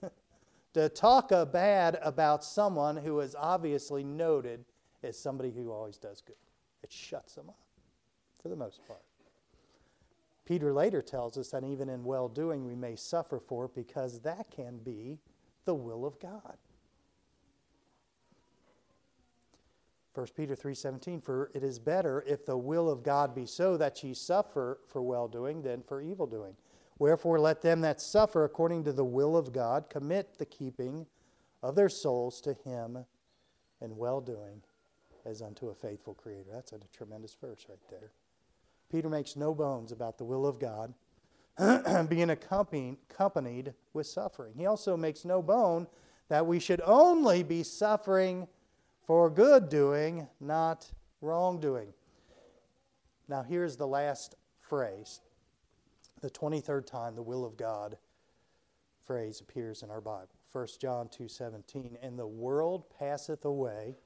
to 0.74 0.88
talk 0.88 1.30
bad 1.52 1.98
about 2.00 2.44
someone 2.44 2.96
who 2.96 3.18
is 3.18 3.34
obviously 3.36 4.04
noted 4.04 4.64
as 5.02 5.18
somebody 5.18 5.50
who 5.50 5.72
always 5.72 5.96
does 5.96 6.20
good. 6.20 6.36
It 6.84 6.92
shuts 6.92 7.34
them 7.34 7.48
up 7.48 7.66
for 8.40 8.50
the 8.50 8.54
most 8.54 8.86
part. 8.86 9.02
Peter 10.44 10.72
later 10.72 11.02
tells 11.02 11.36
us 11.36 11.50
that 11.50 11.64
even 11.64 11.88
in 11.88 12.04
well 12.04 12.28
doing 12.28 12.64
we 12.64 12.76
may 12.76 12.94
suffer 12.94 13.40
for 13.40 13.64
it 13.64 13.74
because 13.74 14.20
that 14.20 14.48
can 14.48 14.78
be 14.78 15.18
the 15.64 15.74
will 15.74 16.06
of 16.06 16.20
God. 16.20 16.56
1 20.14 20.26
Peter 20.36 20.54
3:17 20.54 21.22
for 21.22 21.50
it 21.54 21.62
is 21.62 21.78
better 21.78 22.22
if 22.26 22.44
the 22.44 22.56
will 22.56 22.90
of 22.90 23.02
God 23.02 23.34
be 23.34 23.46
so 23.46 23.76
that 23.76 24.02
ye 24.02 24.12
suffer 24.12 24.78
for 24.86 25.00
well 25.02 25.26
doing 25.26 25.62
than 25.62 25.82
for 25.82 26.02
evil 26.02 26.26
doing. 26.26 26.56
Wherefore 26.98 27.40
let 27.40 27.62
them 27.62 27.80
that 27.80 28.00
suffer 28.00 28.44
according 28.44 28.84
to 28.84 28.92
the 28.92 29.04
will 29.04 29.36
of 29.36 29.52
God 29.52 29.88
commit 29.88 30.38
the 30.38 30.46
keeping 30.46 31.06
of 31.62 31.74
their 31.74 31.88
souls 31.88 32.40
to 32.42 32.52
him 32.52 33.06
in 33.80 33.96
well 33.96 34.20
doing 34.20 34.62
as 35.24 35.40
unto 35.40 35.68
a 35.68 35.74
faithful 35.74 36.14
creator. 36.14 36.50
That's 36.52 36.72
a 36.72 36.78
tremendous 36.92 37.34
verse 37.34 37.66
right 37.68 37.78
there. 37.88 38.12
Peter 38.90 39.08
makes 39.08 39.36
no 39.36 39.54
bones 39.54 39.92
about 39.92 40.18
the 40.18 40.24
will 40.24 40.46
of 40.46 40.58
God 40.58 40.92
being 42.08 42.30
accompanied 42.30 43.74
with 43.94 44.06
suffering. 44.06 44.52
He 44.54 44.66
also 44.66 44.96
makes 44.96 45.24
no 45.24 45.40
bone 45.40 45.86
that 46.28 46.46
we 46.46 46.58
should 46.58 46.80
only 46.84 47.42
be 47.42 47.62
suffering 47.62 48.46
for 49.12 49.28
good 49.28 49.68
doing, 49.68 50.26
not 50.40 50.90
wrongdoing. 51.20 51.92
Now, 53.28 53.42
here's 53.42 53.76
the 53.76 53.86
last 53.86 54.36
phrase 54.56 55.20
the 56.22 56.30
23rd 56.30 56.86
time 56.86 57.14
the 57.14 57.22
will 57.22 57.44
of 57.44 57.58
God 57.58 57.98
phrase 59.04 59.42
appears 59.42 59.82
in 59.82 59.90
our 59.90 60.00
Bible. 60.00 60.30
1 60.50 60.66
John 60.80 61.08
2:17 61.08 61.98
and 62.00 62.18
the 62.18 62.26
world 62.26 62.88
passeth 62.98 63.44
away 63.44 63.98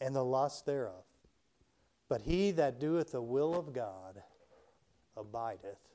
and 0.00 0.16
the 0.16 0.24
lust 0.24 0.64
thereof 0.64 1.04
but 2.08 2.22
he 2.22 2.50
that 2.52 2.80
doeth 2.80 3.12
the 3.12 3.20
will 3.20 3.54
of 3.54 3.74
God 3.74 4.22
abideth 5.18 5.90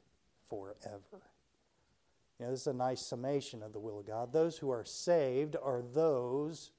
forever. 0.48 1.24
You 2.38 2.46
know, 2.46 2.52
this 2.52 2.62
is 2.62 2.68
a 2.68 2.74
nice 2.74 3.02
summation 3.02 3.64
of 3.64 3.74
the 3.74 3.80
will 3.80 3.98
of 3.98 4.06
God. 4.06 4.32
Those 4.32 4.60
who 4.60 4.70
are 4.70 4.86
saved 4.86 5.56
are 5.60 5.82
those 5.82 6.70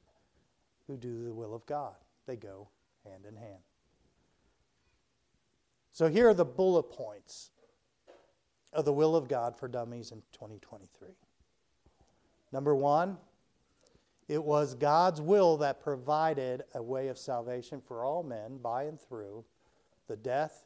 who 0.90 0.96
do 0.96 1.24
the 1.24 1.32
will 1.32 1.54
of 1.54 1.64
God. 1.66 1.94
They 2.26 2.34
go 2.34 2.68
hand 3.04 3.24
in 3.26 3.36
hand. 3.36 3.62
So 5.92 6.08
here 6.08 6.28
are 6.28 6.34
the 6.34 6.44
bullet 6.44 6.90
points 6.90 7.50
of 8.72 8.84
the 8.84 8.92
will 8.92 9.14
of 9.14 9.28
God 9.28 9.56
for 9.56 9.68
dummies 9.68 10.10
in 10.10 10.18
2023. 10.32 11.10
Number 12.52 12.74
one, 12.74 13.18
it 14.26 14.42
was 14.42 14.74
God's 14.74 15.20
will 15.20 15.56
that 15.58 15.80
provided 15.80 16.64
a 16.74 16.82
way 16.82 17.06
of 17.06 17.18
salvation 17.18 17.80
for 17.80 18.04
all 18.04 18.24
men 18.24 18.58
by 18.58 18.84
and 18.84 19.00
through 19.00 19.44
the 20.08 20.16
death, 20.16 20.64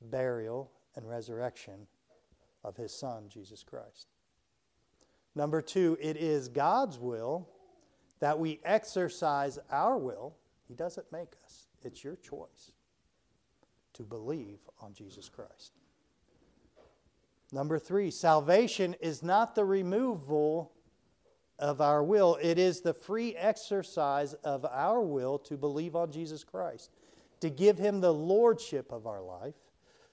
burial, 0.00 0.70
and 0.94 1.08
resurrection 1.08 1.88
of 2.62 2.76
his 2.76 2.92
Son, 2.92 3.24
Jesus 3.28 3.64
Christ. 3.64 4.06
Number 5.34 5.60
two, 5.60 5.96
it 6.00 6.16
is 6.16 6.48
God's 6.48 6.98
will 6.98 7.48
that 8.20 8.38
we 8.38 8.60
exercise 8.64 9.58
our 9.70 9.96
will. 9.96 10.36
He 10.66 10.74
doesn't 10.74 11.10
make 11.12 11.32
us, 11.44 11.66
it's 11.82 12.04
your 12.04 12.16
choice 12.16 12.72
to 13.94 14.02
believe 14.02 14.58
on 14.80 14.92
Jesus 14.92 15.28
Christ. 15.28 15.72
Number 17.52 17.78
three, 17.78 18.10
salvation 18.10 18.94
is 19.00 19.22
not 19.22 19.54
the 19.54 19.64
removal 19.64 20.72
of 21.58 21.80
our 21.80 22.02
will. 22.04 22.38
It 22.40 22.58
is 22.58 22.80
the 22.80 22.92
free 22.92 23.34
exercise 23.34 24.34
of 24.34 24.64
our 24.66 25.00
will 25.00 25.38
to 25.40 25.56
believe 25.56 25.96
on 25.96 26.12
Jesus 26.12 26.44
Christ, 26.44 26.90
to 27.40 27.50
give 27.50 27.78
him 27.78 28.00
the 28.00 28.12
lordship 28.12 28.92
of 28.92 29.06
our 29.06 29.22
life, 29.22 29.54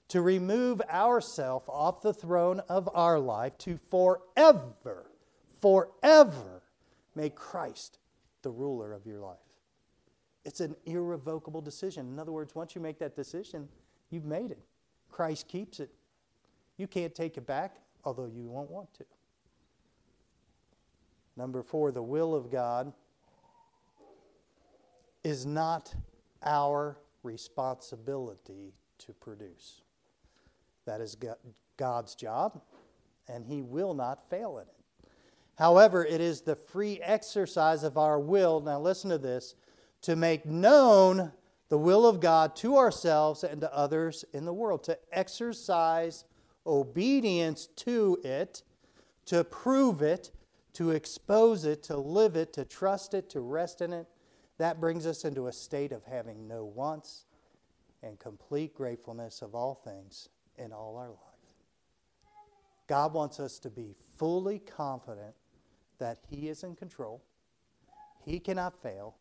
to 0.08 0.22
remove 0.22 0.80
ourself 0.90 1.68
off 1.68 2.00
the 2.00 2.14
throne 2.14 2.60
of 2.68 2.88
our 2.94 3.18
life, 3.18 3.58
to 3.58 3.76
forever, 3.90 5.10
forever 5.60 6.55
make 7.16 7.34
Christ 7.34 7.98
the 8.42 8.50
ruler 8.50 8.92
of 8.92 9.06
your 9.06 9.18
life. 9.18 9.38
It's 10.44 10.60
an 10.60 10.76
irrevocable 10.84 11.60
decision. 11.60 12.06
In 12.06 12.18
other 12.20 12.30
words, 12.30 12.54
once 12.54 12.76
you 12.76 12.80
make 12.80 12.98
that 13.00 13.16
decision, 13.16 13.68
you've 14.10 14.24
made 14.24 14.52
it. 14.52 14.62
Christ 15.10 15.48
keeps 15.48 15.80
it. 15.80 15.90
You 16.76 16.86
can't 16.86 17.14
take 17.14 17.36
it 17.36 17.46
back, 17.46 17.78
although 18.04 18.30
you 18.32 18.48
won't 18.48 18.70
want 18.70 18.92
to. 18.94 19.04
Number 21.36 21.62
four, 21.62 21.90
the 21.90 22.02
will 22.02 22.34
of 22.34 22.50
God 22.50 22.92
is 25.24 25.44
not 25.44 25.92
our 26.44 26.96
responsibility 27.22 28.72
to 28.98 29.12
produce. 29.14 29.82
That 30.84 31.00
is 31.00 31.16
God's 31.76 32.14
job, 32.14 32.62
and 33.26 33.44
He 33.44 33.62
will 33.62 33.92
not 33.92 34.30
fail 34.30 34.58
in 34.58 34.68
it. 34.68 34.75
However, 35.56 36.04
it 36.04 36.20
is 36.20 36.42
the 36.42 36.54
free 36.54 37.00
exercise 37.02 37.82
of 37.82 37.96
our 37.96 38.20
will, 38.20 38.60
now 38.60 38.78
listen 38.78 39.10
to 39.10 39.18
this, 39.18 39.54
to 40.02 40.14
make 40.14 40.44
known 40.44 41.32
the 41.68 41.78
will 41.78 42.06
of 42.06 42.20
God 42.20 42.54
to 42.56 42.76
ourselves 42.76 43.42
and 43.42 43.60
to 43.62 43.74
others 43.74 44.24
in 44.32 44.44
the 44.44 44.52
world, 44.52 44.84
to 44.84 44.98
exercise 45.10 46.24
obedience 46.66 47.68
to 47.76 48.18
it, 48.22 48.62
to 49.24 49.44
prove 49.44 50.02
it, 50.02 50.30
to 50.74 50.90
expose 50.90 51.64
it, 51.64 51.82
to 51.84 51.96
live 51.96 52.36
it, 52.36 52.52
to 52.52 52.64
trust 52.64 53.14
it, 53.14 53.30
to 53.30 53.40
rest 53.40 53.80
in 53.80 53.92
it, 53.92 54.06
that 54.58 54.80
brings 54.80 55.06
us 55.06 55.24
into 55.24 55.46
a 55.46 55.52
state 55.52 55.90
of 55.90 56.04
having 56.04 56.46
no 56.46 56.64
wants 56.64 57.24
and 58.02 58.18
complete 58.18 58.74
gratefulness 58.74 59.40
of 59.40 59.54
all 59.54 59.74
things 59.74 60.28
in 60.56 60.72
all 60.72 60.96
our 60.96 61.08
life. 61.08 61.18
God 62.86 63.14
wants 63.14 63.40
us 63.40 63.58
to 63.60 63.70
be 63.70 63.94
fully 64.16 64.58
confident 64.58 65.34
that 65.98 66.18
He 66.28 66.48
is 66.48 66.62
in 66.62 66.74
control, 66.74 67.22
He 68.24 68.38
cannot 68.38 68.74
fail, 68.74 69.16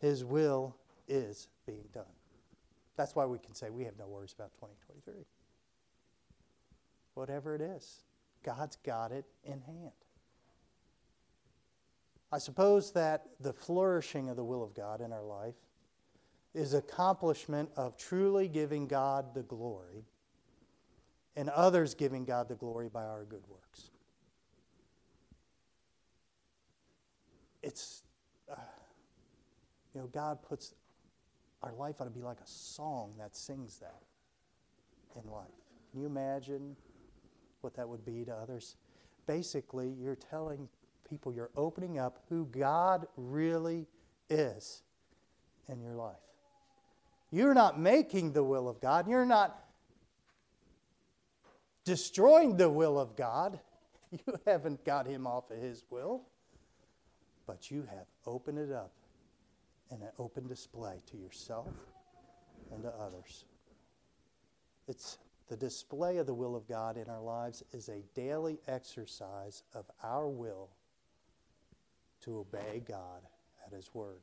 His 0.00 0.24
will 0.24 0.76
is 1.08 1.48
being 1.66 1.88
done. 1.92 2.04
That's 2.96 3.14
why 3.14 3.24
we 3.26 3.38
can 3.38 3.54
say 3.54 3.70
we 3.70 3.84
have 3.84 3.98
no 3.98 4.06
worries 4.06 4.32
about 4.32 4.52
2023. 4.54 5.24
Whatever 7.14 7.54
it 7.54 7.60
is, 7.60 8.04
God's 8.42 8.76
got 8.76 9.12
it 9.12 9.24
in 9.44 9.60
hand. 9.60 9.92
I 12.30 12.38
suppose 12.38 12.92
that 12.92 13.26
the 13.40 13.52
flourishing 13.52 14.30
of 14.30 14.36
the 14.36 14.44
will 14.44 14.62
of 14.62 14.74
God 14.74 15.00
in 15.02 15.12
our 15.12 15.24
life 15.24 15.54
is 16.54 16.74
accomplishment 16.74 17.70
of 17.76 17.96
truly 17.96 18.48
giving 18.48 18.86
God 18.86 19.34
the 19.34 19.42
glory 19.42 20.06
and 21.36 21.48
others 21.50 21.94
giving 21.94 22.24
God 22.24 22.48
the 22.48 22.54
glory 22.54 22.88
by 22.88 23.04
our 23.04 23.24
good 23.24 23.42
works. 23.48 23.90
It's, 27.62 28.02
uh, 28.50 28.56
you 29.94 30.00
know, 30.00 30.06
God 30.08 30.42
puts 30.42 30.74
our 31.62 31.72
life 31.74 32.00
ought 32.00 32.04
to 32.04 32.10
be 32.10 32.22
like 32.22 32.40
a 32.40 32.46
song 32.46 33.14
that 33.18 33.36
sings 33.36 33.78
that 33.78 34.02
in 35.22 35.30
life. 35.30 35.46
Can 35.90 36.00
you 36.00 36.06
imagine 36.06 36.76
what 37.60 37.74
that 37.76 37.88
would 37.88 38.04
be 38.04 38.24
to 38.24 38.32
others? 38.32 38.76
Basically, 39.26 39.90
you're 40.00 40.16
telling 40.16 40.68
people, 41.08 41.32
you're 41.32 41.50
opening 41.56 41.98
up 41.98 42.24
who 42.28 42.46
God 42.46 43.06
really 43.16 43.86
is 44.28 44.82
in 45.68 45.80
your 45.80 45.94
life. 45.94 46.16
You're 47.30 47.54
not 47.54 47.78
making 47.78 48.32
the 48.32 48.42
will 48.42 48.68
of 48.68 48.80
God. 48.80 49.08
You're 49.08 49.24
not 49.24 49.58
destroying 51.84 52.56
the 52.56 52.68
will 52.68 52.98
of 52.98 53.16
God. 53.16 53.60
You 54.26 54.34
haven't 54.44 54.84
got 54.84 55.06
him 55.06 55.26
off 55.26 55.50
of 55.50 55.56
his 55.56 55.84
will. 55.88 56.26
But 57.46 57.70
you 57.70 57.82
have 57.90 58.06
opened 58.26 58.58
it 58.58 58.72
up 58.72 58.92
in 59.90 60.00
an 60.02 60.10
open 60.18 60.46
display 60.46 61.02
to 61.10 61.16
yourself 61.16 61.68
and 62.72 62.82
to 62.82 62.90
others. 62.90 63.44
It's 64.88 65.18
the 65.48 65.56
display 65.56 66.16
of 66.16 66.26
the 66.26 66.34
will 66.34 66.56
of 66.56 66.66
God 66.66 66.96
in 66.96 67.08
our 67.08 67.20
lives 67.20 67.62
is 67.72 67.88
a 67.88 68.02
daily 68.14 68.58
exercise 68.66 69.64
of 69.74 69.84
our 70.02 70.28
will 70.28 70.70
to 72.22 72.38
obey 72.38 72.82
God 72.86 73.22
at 73.66 73.72
His 73.72 73.92
Word. 73.92 74.20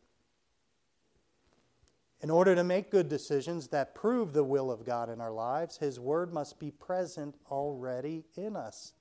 In 2.22 2.30
order 2.30 2.54
to 2.56 2.64
make 2.64 2.92
good 2.92 3.08
decisions 3.08 3.68
that 3.68 3.96
prove 3.96 4.34
the 4.34 4.44
will 4.44 4.72
of 4.72 4.86
God 4.86 5.10
in 5.10 5.22
our 5.22 5.32
lives, 5.32 5.78
His 5.78 6.00
Word 6.00 6.34
must 6.34 6.60
be 6.60 6.72
present 6.72 7.36
already 7.50 8.26
in 8.36 8.56
us. 8.56 8.94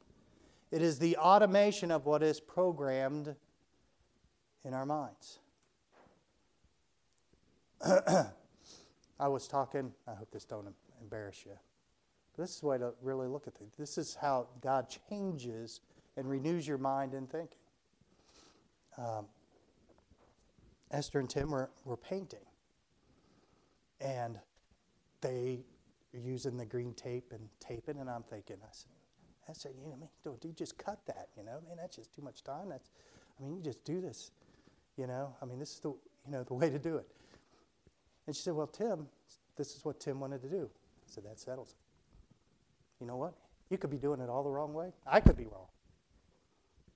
It 0.71 0.83
is 0.83 0.99
the 0.99 1.17
automation 1.17 1.91
of 1.91 2.07
what 2.07 2.23
is 2.23 2.41
programmed 2.41 3.35
in 4.65 4.75
our 4.75 4.87
minds. 4.87 5.39
I 9.21 9.29
was 9.29 9.49
talking, 9.49 9.93
I 10.07 10.15
hope 10.15 10.31
this 10.31 10.45
don't 10.45 10.73
embarrass 11.01 11.45
you, 11.45 11.53
This 12.37 12.55
is 12.55 12.61
the 12.61 12.67
way 12.67 12.79
to 12.79 12.93
really 13.03 13.27
look 13.27 13.47
at 13.47 13.55
things. 13.55 13.75
This 13.77 13.99
is 13.99 14.17
how 14.21 14.49
God 14.61 14.87
changes 15.09 15.81
and 16.17 16.29
renews 16.29 16.67
your 16.67 16.79
mind 16.79 17.15
and 17.15 17.31
thinking. 17.31 17.59
Um, 18.97 19.27
Esther 20.91 21.21
and 21.21 21.29
Tim 21.29 21.51
were, 21.51 21.71
were 21.85 21.97
painting. 21.97 22.45
And 24.01 24.39
they 25.21 25.61
are 26.15 26.21
using 26.21 26.57
the 26.57 26.67
green 26.67 26.95
tape 26.95 27.33
and 27.33 27.49
taping, 27.61 27.99
and 27.99 28.09
I'm 28.09 28.23
thinking, 28.23 28.57
I 28.63 28.69
said, 28.73 28.91
I 29.49 29.53
said, 29.53 29.73
you 29.81 29.87
know, 29.89 29.95
I 29.95 30.01
mean, 30.01 30.09
don't 30.25 30.43
you 30.45 30.53
just 30.53 30.79
cut 30.79 31.01
that, 31.07 31.29
you 31.37 31.43
know? 31.43 31.59
I 31.65 31.69
mean, 31.69 31.79
that's 31.79 31.97
just 31.97 32.15
too 32.15 32.23
much 32.23 32.45
time. 32.45 32.69
That's, 32.69 32.91
I 33.39 33.43
mean, 33.43 33.57
you 33.57 33.63
just 33.63 33.85
do 33.85 34.01
this, 34.01 34.31
you 34.99 35.07
know? 35.07 35.35
I 35.41 35.47
mean, 35.47 35.59
this 35.59 35.75
is 35.75 35.81
the, 35.81 35.89
you 35.89 36.33
know, 36.33 36.43
the 36.43 36.55
way 36.55 36.69
to 36.69 36.79
do 36.79 36.97
it. 36.97 37.07
And 38.27 38.37
she 38.37 38.43
said, 38.43 38.55
well, 38.55 38.67
Tim, 38.67 39.07
this 39.57 39.75
is 39.75 39.85
what 39.85 40.01
Tim 40.01 40.21
wanted 40.21 40.43
to 40.43 40.49
do. 40.49 40.69
I 40.69 41.11
said, 41.11 41.25
that 41.25 41.39
settles 41.39 41.71
it. 41.71 43.01
You 43.01 43.07
know 43.07 43.17
what? 43.17 43.35
You 43.71 43.79
could 43.79 43.91
be 43.91 43.97
doing 43.97 44.21
it 44.21 44.29
all 44.29 44.43
the 44.43 44.51
wrong 44.51 44.75
way. 44.75 44.93
I 45.07 45.21
could 45.21 45.37
be 45.37 45.47
wrong. 45.47 45.69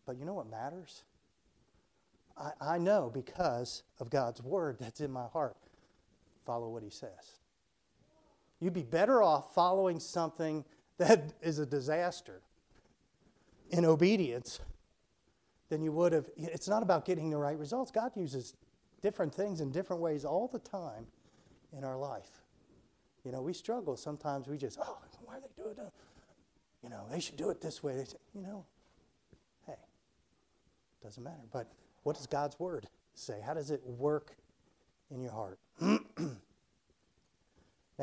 But 0.05 0.19
you 0.19 0.25
know 0.25 0.35
what 0.35 0.51
matters? 0.51 1.05
I, 2.37 2.51
I 2.61 2.79
know 2.79 3.11
because 3.13 3.83
of 4.01 4.11
God's 4.11 4.43
word 4.43 4.77
that's 4.81 5.01
in 5.01 5.11
my 5.11 5.27
heart. 5.27 5.57
Follow 6.45 6.69
what 6.69 6.83
he 6.83 6.91
says. 6.91 7.39
You'd 8.61 8.73
be 8.75 8.83
better 8.83 9.23
off 9.23 9.55
following 9.55 10.01
something 10.01 10.65
that 10.99 11.33
is 11.41 11.59
a 11.59 11.67
disaster 11.67 12.43
in 13.71 13.85
obedience 13.85 14.61
than 15.73 15.83
you 15.83 15.91
would 15.91 16.13
have. 16.13 16.29
It's 16.37 16.69
not 16.69 16.83
about 16.83 17.07
getting 17.07 17.31
the 17.31 17.39
right 17.39 17.59
results. 17.59 17.91
God 17.91 18.13
uses 18.15 18.55
different 19.01 19.35
things 19.35 19.63
in 19.63 19.73
different 19.73 20.03
ways 20.03 20.23
all 20.23 20.47
the 20.47 20.59
time 20.59 21.07
in 21.75 21.83
our 21.83 21.97
life. 21.97 22.29
You 23.25 23.33
know, 23.33 23.41
we 23.41 23.55
struggle. 23.55 23.97
Sometimes 23.97 24.49
we 24.49 24.59
just, 24.59 24.79
oh, 24.83 24.99
why 25.25 25.37
are 25.37 25.41
they 25.41 25.63
doing 25.63 25.77
it? 25.79 25.93
You 26.83 26.91
know, 26.91 27.07
they 27.11 27.21
should 27.21 27.39
do 27.39 27.49
it 27.49 27.63
this 27.63 27.83
way. 27.83 27.97
They 27.97 28.05
say, 28.05 28.19
you 28.35 28.43
know, 28.43 28.67
hey, 29.67 29.79
doesn't 31.03 31.25
matter. 31.25 31.41
But 31.51 31.73
what 32.03 32.17
does 32.17 32.27
God's 32.27 32.61
word 32.61 32.87
say? 33.15 33.41
How 33.43 33.55
does 33.55 33.71
it 33.71 33.81
work 33.87 34.37
in 35.11 35.23
your 35.23 35.33
heart? 35.33 35.59
now, 35.81 35.97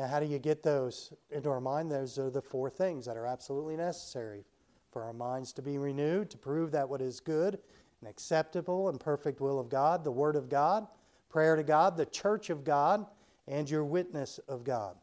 how 0.08 0.18
do 0.18 0.26
you 0.26 0.40
get 0.40 0.64
those 0.64 1.12
into 1.30 1.50
our 1.50 1.60
mind? 1.60 1.92
Those 1.92 2.18
are 2.18 2.30
the 2.30 2.42
four 2.42 2.68
things 2.68 3.06
that 3.06 3.16
are 3.16 3.26
absolutely 3.26 3.76
necessary 3.76 4.44
for 4.90 5.04
our 5.04 5.12
minds 5.12 5.52
to 5.54 5.62
be 5.62 5.78
renewed, 5.78 6.30
to 6.30 6.38
prove 6.38 6.72
that 6.72 6.88
what 6.88 7.00
is 7.00 7.20
good 7.20 7.58
and 8.00 8.10
acceptable 8.10 8.88
and 8.88 8.98
perfect 8.98 9.40
will 9.40 9.58
of 9.58 9.68
God, 9.68 10.04
the 10.04 10.10
Word 10.10 10.36
of 10.36 10.48
God, 10.48 10.86
prayer 11.28 11.56
to 11.56 11.62
God, 11.62 11.96
the 11.96 12.06
church 12.06 12.50
of 12.50 12.64
God, 12.64 13.06
and 13.46 13.68
your 13.68 13.84
witness 13.84 14.38
of 14.48 14.64
God. 14.64 14.96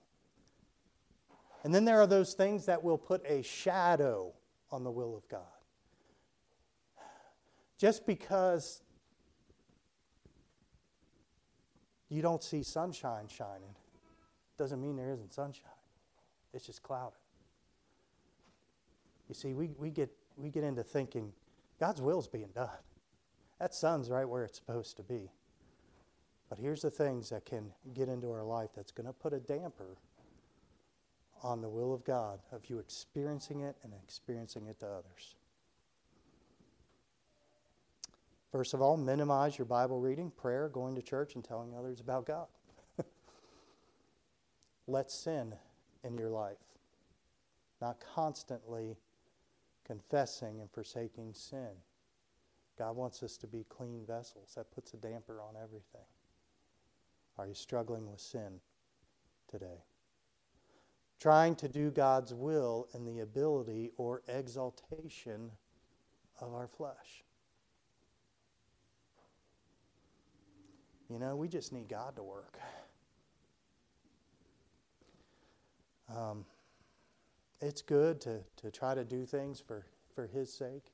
And 1.64 1.74
then 1.74 1.86
there 1.86 2.00
are 2.00 2.08
those 2.08 2.34
things 2.34 2.66
that 2.66 2.84
will 2.84 2.98
put 2.98 3.26
a 3.26 3.42
shadow 3.42 4.34
on 4.72 4.84
the 4.84 4.92
will 4.92 5.16
of 5.16 5.28
God. 5.28 5.42
Just 7.78 8.06
because 8.06 8.82
you 12.10 12.22
don't 12.22 12.44
see 12.44 12.64
sunshine 12.64 13.28
shining 13.28 13.76
doesn't 14.58 14.82
mean 14.82 14.96
there 14.96 15.12
isn't 15.12 15.34
sunshine. 15.34 15.70
It's 16.54 16.66
just 16.66 16.82
clouded. 16.82 17.20
You 19.28 19.36
see, 19.36 19.54
we, 19.54 19.72
we, 19.78 19.90
get, 19.90 20.10
we 20.38 20.50
get 20.50 20.64
into 20.64 20.84
thinking 20.84 21.34
God's 21.80 22.02
will 22.02 22.20
is 22.20 22.28
being 22.28 22.50
done. 22.56 22.70
That 23.60 23.74
sun's 23.74 24.10
right 24.10 24.28
where 24.28 24.44
it's 24.44 24.58
supposed 24.58 24.98
to 24.98 25.04
be. 25.04 25.32
But 26.50 26.60
here's 26.60 26.82
the 26.82 26.92
things 26.92 27.30
that 27.30 27.46
can 27.46 27.72
get 27.94 28.08
into 28.08 28.32
our 28.32 28.44
life 28.44 28.70
that's 28.76 28.92
going 28.92 29.08
to 29.08 29.14
put 29.14 29.34
a 29.34 29.40
damper 29.40 29.98
on 31.44 31.62
the 31.62 31.70
will 31.70 31.94
of 31.94 32.04
God, 32.04 32.40
of 32.52 32.70
you 32.70 32.80
experiencing 32.80 33.62
it 33.62 33.76
and 33.84 33.94
experiencing 34.04 34.66
it 34.68 34.80
to 34.80 34.88
others. 34.88 35.36
First 38.52 38.74
of 38.74 38.82
all, 38.82 38.98
minimize 38.98 39.58
your 39.58 39.66
Bible 39.66 40.00
reading, 40.00 40.32
prayer, 40.32 40.70
going 40.70 40.96
to 40.96 41.02
church, 41.02 41.36
and 41.36 41.44
telling 41.44 41.76
others 41.76 42.00
about 42.00 42.26
God. 42.26 42.48
Let 44.88 45.12
sin 45.12 45.54
in 46.04 46.18
your 46.18 46.30
life, 46.30 46.58
not 47.82 47.98
constantly 48.16 48.96
confessing 49.88 50.60
and 50.60 50.70
forsaking 50.72 51.34
sin. 51.34 51.72
God 52.78 52.96
wants 52.96 53.24
us 53.24 53.38
to 53.38 53.48
be 53.48 53.66
clean 53.70 54.04
vessels. 54.06 54.54
That 54.56 54.70
puts 54.72 54.94
a 54.94 54.98
damper 54.98 55.42
on 55.42 55.56
everything. 55.56 56.06
Are 57.38 57.48
you 57.48 57.54
struggling 57.54 58.10
with 58.10 58.20
sin 58.20 58.60
today? 59.50 59.84
Trying 61.20 61.56
to 61.56 61.68
do 61.68 61.90
God's 61.90 62.34
will 62.34 62.88
in 62.94 63.06
the 63.06 63.22
ability 63.22 63.92
or 63.98 64.22
exaltation 64.28 65.50
of 66.40 66.54
our 66.54 66.68
flesh. 66.68 67.24
You 71.10 71.18
know, 71.18 71.36
we 71.36 71.48
just 71.48 71.72
need 71.72 71.88
God 71.88 72.16
to 72.18 72.24
work. 72.24 72.60
Um, 76.16 76.46
it's 77.62 77.82
good 77.82 78.22
to, 78.22 78.40
to 78.58 78.72
try 78.72 78.96
to 78.96 79.04
do 79.04 79.26
things 79.26 79.60
for, 79.60 79.86
for 80.14 80.28
His 80.28 80.52
sake, 80.52 80.94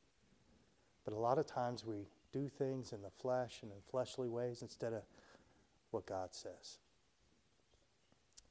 but 1.05 1.13
a 1.13 1.19
lot 1.19 1.37
of 1.37 1.45
times 1.45 1.85
we 1.85 2.07
do 2.31 2.47
things 2.47 2.93
in 2.93 3.01
the 3.01 3.09
flesh 3.09 3.59
and 3.61 3.71
in 3.71 3.77
fleshly 3.89 4.29
ways 4.29 4.61
instead 4.61 4.93
of 4.93 5.03
what 5.91 6.05
God 6.05 6.33
says. 6.33 6.79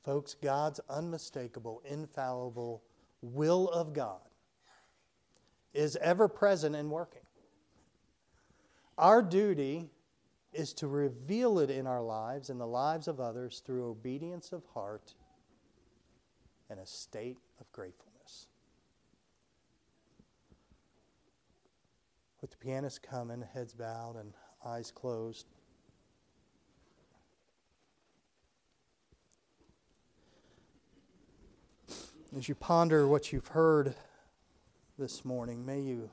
Folks, 0.04 0.34
God's 0.34 0.80
unmistakable, 0.88 1.82
infallible 1.88 2.82
will 3.20 3.68
of 3.68 3.92
God 3.92 4.20
is 5.74 5.96
ever 5.96 6.28
present 6.28 6.76
and 6.76 6.90
working. 6.90 7.22
Our 8.98 9.22
duty 9.22 9.88
is 10.52 10.72
to 10.74 10.86
reveal 10.86 11.58
it 11.58 11.70
in 11.70 11.86
our 11.86 12.02
lives 12.02 12.50
and 12.50 12.60
the 12.60 12.66
lives 12.66 13.08
of 13.08 13.20
others 13.20 13.62
through 13.64 13.88
obedience 13.88 14.52
of 14.52 14.62
heart 14.74 15.14
and 16.72 16.80
a 16.80 16.86
state 16.86 17.36
of 17.60 17.70
gratefulness. 17.70 18.46
With 22.40 22.50
the 22.50 22.56
pianist 22.56 23.02
coming, 23.02 23.44
heads 23.52 23.74
bowed 23.74 24.16
and 24.16 24.32
eyes 24.64 24.90
closed. 24.90 25.46
As 32.34 32.48
you 32.48 32.54
ponder 32.54 33.06
what 33.06 33.34
you've 33.34 33.48
heard 33.48 33.94
this 34.98 35.26
morning, 35.26 35.66
may 35.66 35.80
you 35.80 36.08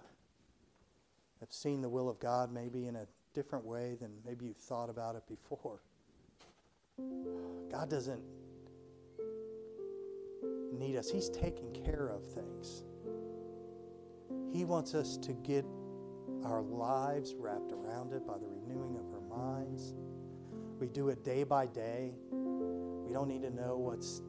have 1.39 1.53
seen 1.53 1.81
the 1.81 1.87
will 1.87 2.09
of 2.09 2.19
God 2.19 2.51
maybe 2.51 2.87
in 2.87 2.97
a 2.97 3.07
different 3.33 3.63
way 3.63 3.95
than 3.95 4.11
maybe 4.25 4.47
you 4.47 4.53
thought 4.53 4.89
about 4.89 5.15
it 5.15 5.23
before. 5.25 5.79
God 7.71 7.89
doesn't 7.89 8.21
need 10.79 10.95
us, 10.95 11.09
He's 11.09 11.29
taking 11.29 11.71
care 11.71 12.07
of 12.07 12.25
things. 12.25 12.83
He 14.51 14.65
wants 14.65 14.95
us 14.95 15.17
to 15.17 15.33
get 15.33 15.65
our 16.43 16.61
lives 16.61 17.35
wrapped 17.37 17.71
around 17.71 18.13
it 18.13 18.25
by 18.25 18.37
the 18.37 18.47
renewing 18.47 18.95
of 18.95 19.05
our 19.13 19.37
minds. 19.37 19.93
We 20.79 20.87
do 20.87 21.09
it 21.09 21.23
day 21.23 21.43
by 21.43 21.67
day. 21.67 22.13
We 22.31 23.13
don't 23.13 23.27
need 23.27 23.41
to 23.41 23.51
know 23.51 23.77
what's, 23.77 24.21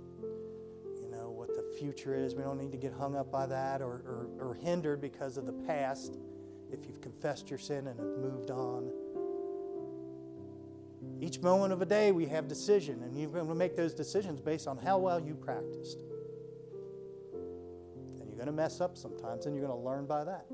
you 1.00 1.08
know, 1.10 1.30
what 1.30 1.54
the 1.54 1.62
future 1.78 2.14
is. 2.14 2.34
We 2.34 2.42
don't 2.42 2.58
need 2.58 2.72
to 2.72 2.78
get 2.78 2.92
hung 2.92 3.16
up 3.16 3.30
by 3.30 3.46
that 3.46 3.80
or, 3.80 4.02
or, 4.04 4.28
or 4.40 4.54
hindered 4.54 5.00
because 5.00 5.36
of 5.36 5.46
the 5.46 5.52
past 5.52 6.18
if 6.72 6.86
you've 6.86 7.00
confessed 7.00 7.50
your 7.50 7.58
sin 7.58 7.86
and 7.86 7.98
have 7.98 8.18
moved 8.18 8.50
on. 8.50 8.90
Each 11.20 11.40
moment 11.40 11.72
of 11.72 11.82
a 11.82 11.86
day, 11.86 12.12
we 12.12 12.26
have 12.26 12.48
decision, 12.48 13.02
and 13.02 13.18
you're 13.18 13.30
going 13.30 13.46
to 13.46 13.54
make 13.54 13.76
those 13.76 13.94
decisions 13.94 14.40
based 14.40 14.66
on 14.66 14.78
how 14.78 14.98
well 14.98 15.20
you 15.20 15.34
practiced. 15.34 15.98
Going 18.40 18.46
to 18.46 18.56
mess 18.56 18.80
up 18.80 18.96
sometimes, 18.96 19.44
and 19.44 19.54
you're 19.54 19.66
going 19.66 19.78
to 19.78 19.86
learn 19.86 20.06
by 20.06 20.24
that. 20.24 20.46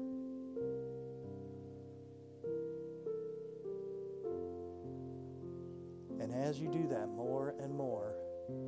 And 6.20 6.34
as 6.34 6.58
you 6.58 6.66
do 6.66 6.88
that 6.88 7.06
more 7.10 7.54
and 7.60 7.72
more, 7.72 8.16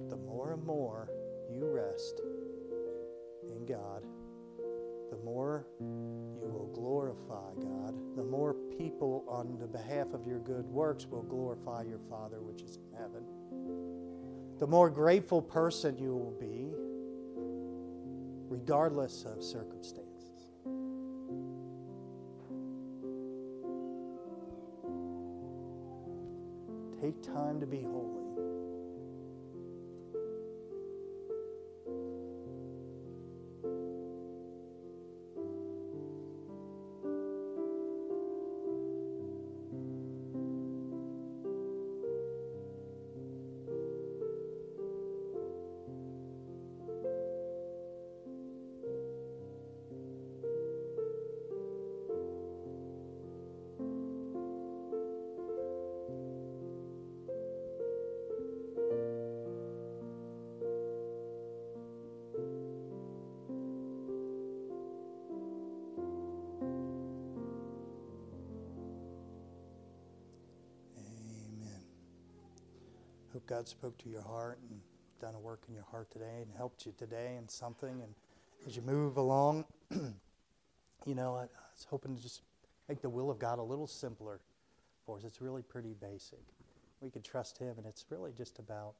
the 0.08 0.16
more 0.18 0.52
and 0.52 0.64
more 0.64 1.10
you 1.50 1.66
rest 1.66 2.20
in 3.48 3.66
God, 3.66 4.04
the 5.10 5.18
more 5.24 5.66
you 5.80 6.48
will 6.52 6.70
glorify 6.72 7.54
God, 7.60 7.96
the 8.14 8.22
more 8.22 8.54
people 8.78 9.24
on 9.26 9.58
the 9.58 9.66
behalf 9.66 10.12
of 10.14 10.28
your 10.28 10.38
good 10.38 10.66
works 10.66 11.06
will 11.06 11.24
glorify 11.24 11.82
your 11.82 11.98
Father 12.08 12.40
which 12.40 12.62
is 12.62 12.76
in 12.76 12.96
heaven. 12.96 13.24
The 14.60 14.66
more 14.68 14.88
grateful 14.88 15.42
person 15.42 15.98
you 15.98 16.14
will 16.14 16.36
be, 16.38 16.77
regardless 18.48 19.24
of 19.24 19.42
circumstances. 19.42 20.48
Take 27.00 27.22
time 27.22 27.60
to 27.60 27.66
be 27.66 27.82
holy. 27.82 28.27
God 73.46 73.68
spoke 73.68 73.96
to 73.98 74.08
your 74.08 74.22
heart 74.22 74.58
and 74.70 74.80
done 75.20 75.34
a 75.34 75.38
work 75.38 75.62
in 75.68 75.74
your 75.74 75.84
heart 75.90 76.10
today 76.10 76.42
and 76.42 76.46
helped 76.56 76.86
you 76.86 76.92
today 76.96 77.36
in 77.38 77.48
something. 77.48 78.02
And 78.02 78.14
as 78.66 78.76
you 78.76 78.82
move 78.82 79.16
along, 79.16 79.64
you 79.90 81.14
know, 81.14 81.34
I, 81.34 81.42
I 81.42 81.68
was 81.74 81.86
hoping 81.88 82.16
to 82.16 82.22
just 82.22 82.42
make 82.88 83.02
the 83.02 83.10
will 83.10 83.30
of 83.30 83.38
God 83.38 83.58
a 83.58 83.62
little 83.62 83.86
simpler 83.86 84.40
for 85.04 85.18
us. 85.18 85.24
It's 85.24 85.40
really 85.40 85.62
pretty 85.62 85.94
basic. 86.00 86.40
We 87.00 87.10
can 87.10 87.22
trust 87.22 87.58
Him, 87.58 87.74
and 87.78 87.86
it's 87.86 88.04
really 88.10 88.32
just 88.32 88.58
about 88.58 88.94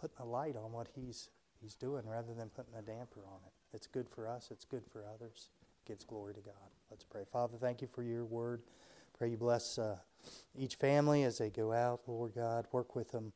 putting 0.00 0.16
a 0.20 0.24
light 0.24 0.56
on 0.56 0.72
what 0.72 0.88
He's 0.94 1.28
He's 1.60 1.74
doing 1.74 2.02
rather 2.06 2.32
than 2.32 2.48
putting 2.48 2.74
a 2.78 2.82
damper 2.82 3.20
on 3.26 3.38
it. 3.46 3.52
It's 3.74 3.86
good 3.86 4.08
for 4.08 4.26
us. 4.26 4.48
It's 4.50 4.64
good 4.64 4.82
for 4.90 5.04
others. 5.14 5.50
It 5.84 5.88
gives 5.88 6.04
glory 6.04 6.32
to 6.34 6.40
God. 6.40 6.54
Let's 6.90 7.04
pray. 7.04 7.22
Father, 7.30 7.58
thank 7.60 7.82
you 7.82 7.88
for 7.92 8.02
your 8.02 8.24
word. 8.24 8.62
Pray 9.20 9.28
you 9.28 9.36
bless 9.36 9.78
uh, 9.78 9.98
each 10.58 10.76
family 10.76 11.24
as 11.24 11.36
they 11.36 11.50
go 11.50 11.74
out, 11.74 12.00
Lord 12.06 12.32
God. 12.34 12.64
Work 12.72 12.96
with 12.96 13.10
them 13.10 13.34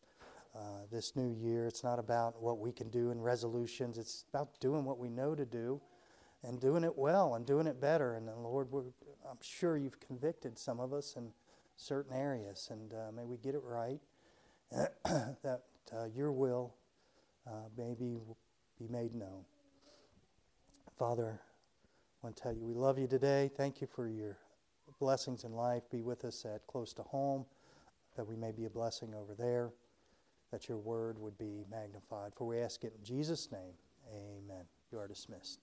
uh, 0.56 0.86
this 0.90 1.14
new 1.14 1.28
year. 1.28 1.66
It's 1.66 1.84
not 1.84 1.98
about 1.98 2.40
what 2.40 2.58
we 2.58 2.72
can 2.72 2.88
do 2.88 3.10
in 3.10 3.20
resolutions, 3.20 3.98
it's 3.98 4.24
about 4.32 4.58
doing 4.60 4.86
what 4.86 4.98
we 4.98 5.10
know 5.10 5.34
to 5.34 5.44
do 5.44 5.82
and 6.42 6.58
doing 6.58 6.84
it 6.84 6.96
well 6.96 7.34
and 7.34 7.44
doing 7.44 7.66
it 7.66 7.82
better. 7.82 8.14
And, 8.14 8.30
Lord, 8.42 8.68
I'm 9.30 9.36
sure 9.42 9.76
you've 9.76 10.00
convicted 10.00 10.58
some 10.58 10.80
of 10.80 10.94
us 10.94 11.16
in 11.18 11.28
certain 11.76 12.16
areas, 12.16 12.70
and 12.70 12.94
uh, 12.94 13.12
may 13.14 13.26
we 13.26 13.36
get 13.36 13.54
it 13.54 13.62
right. 13.62 14.00
that 15.04 15.64
uh, 15.92 16.06
your 16.16 16.32
will 16.32 16.76
uh, 17.46 17.68
may 17.76 17.92
be, 17.92 18.16
be 18.78 18.88
made 18.88 19.14
known. 19.14 19.44
Father, 20.98 21.42
I 21.42 22.26
want 22.26 22.36
to 22.36 22.42
tell 22.42 22.54
you 22.54 22.64
we 22.64 22.72
love 22.72 22.98
you 22.98 23.06
today. 23.06 23.50
Thank 23.54 23.82
you 23.82 23.86
for 23.86 24.08
your 24.08 24.38
blessings 24.98 25.44
in 25.44 25.52
life. 25.52 25.82
Be 25.90 26.02
with 26.02 26.24
us 26.24 26.44
at 26.44 26.66
close 26.66 26.92
to 26.94 27.02
home, 27.02 27.44
that 28.16 28.26
we 28.26 28.36
may 28.36 28.52
be 28.52 28.64
a 28.64 28.70
blessing 28.70 29.14
over 29.14 29.34
there, 29.34 29.70
that 30.50 30.68
your 30.68 30.78
word 30.78 31.18
would 31.18 31.36
be 31.38 31.64
magnified. 31.70 32.32
For 32.34 32.46
we 32.46 32.58
ask 32.58 32.84
it 32.84 32.94
in 32.98 33.04
Jesus' 33.04 33.50
name. 33.50 33.74
Amen. 34.12 34.64
You 34.92 34.98
are 34.98 35.08
dismissed. 35.08 35.60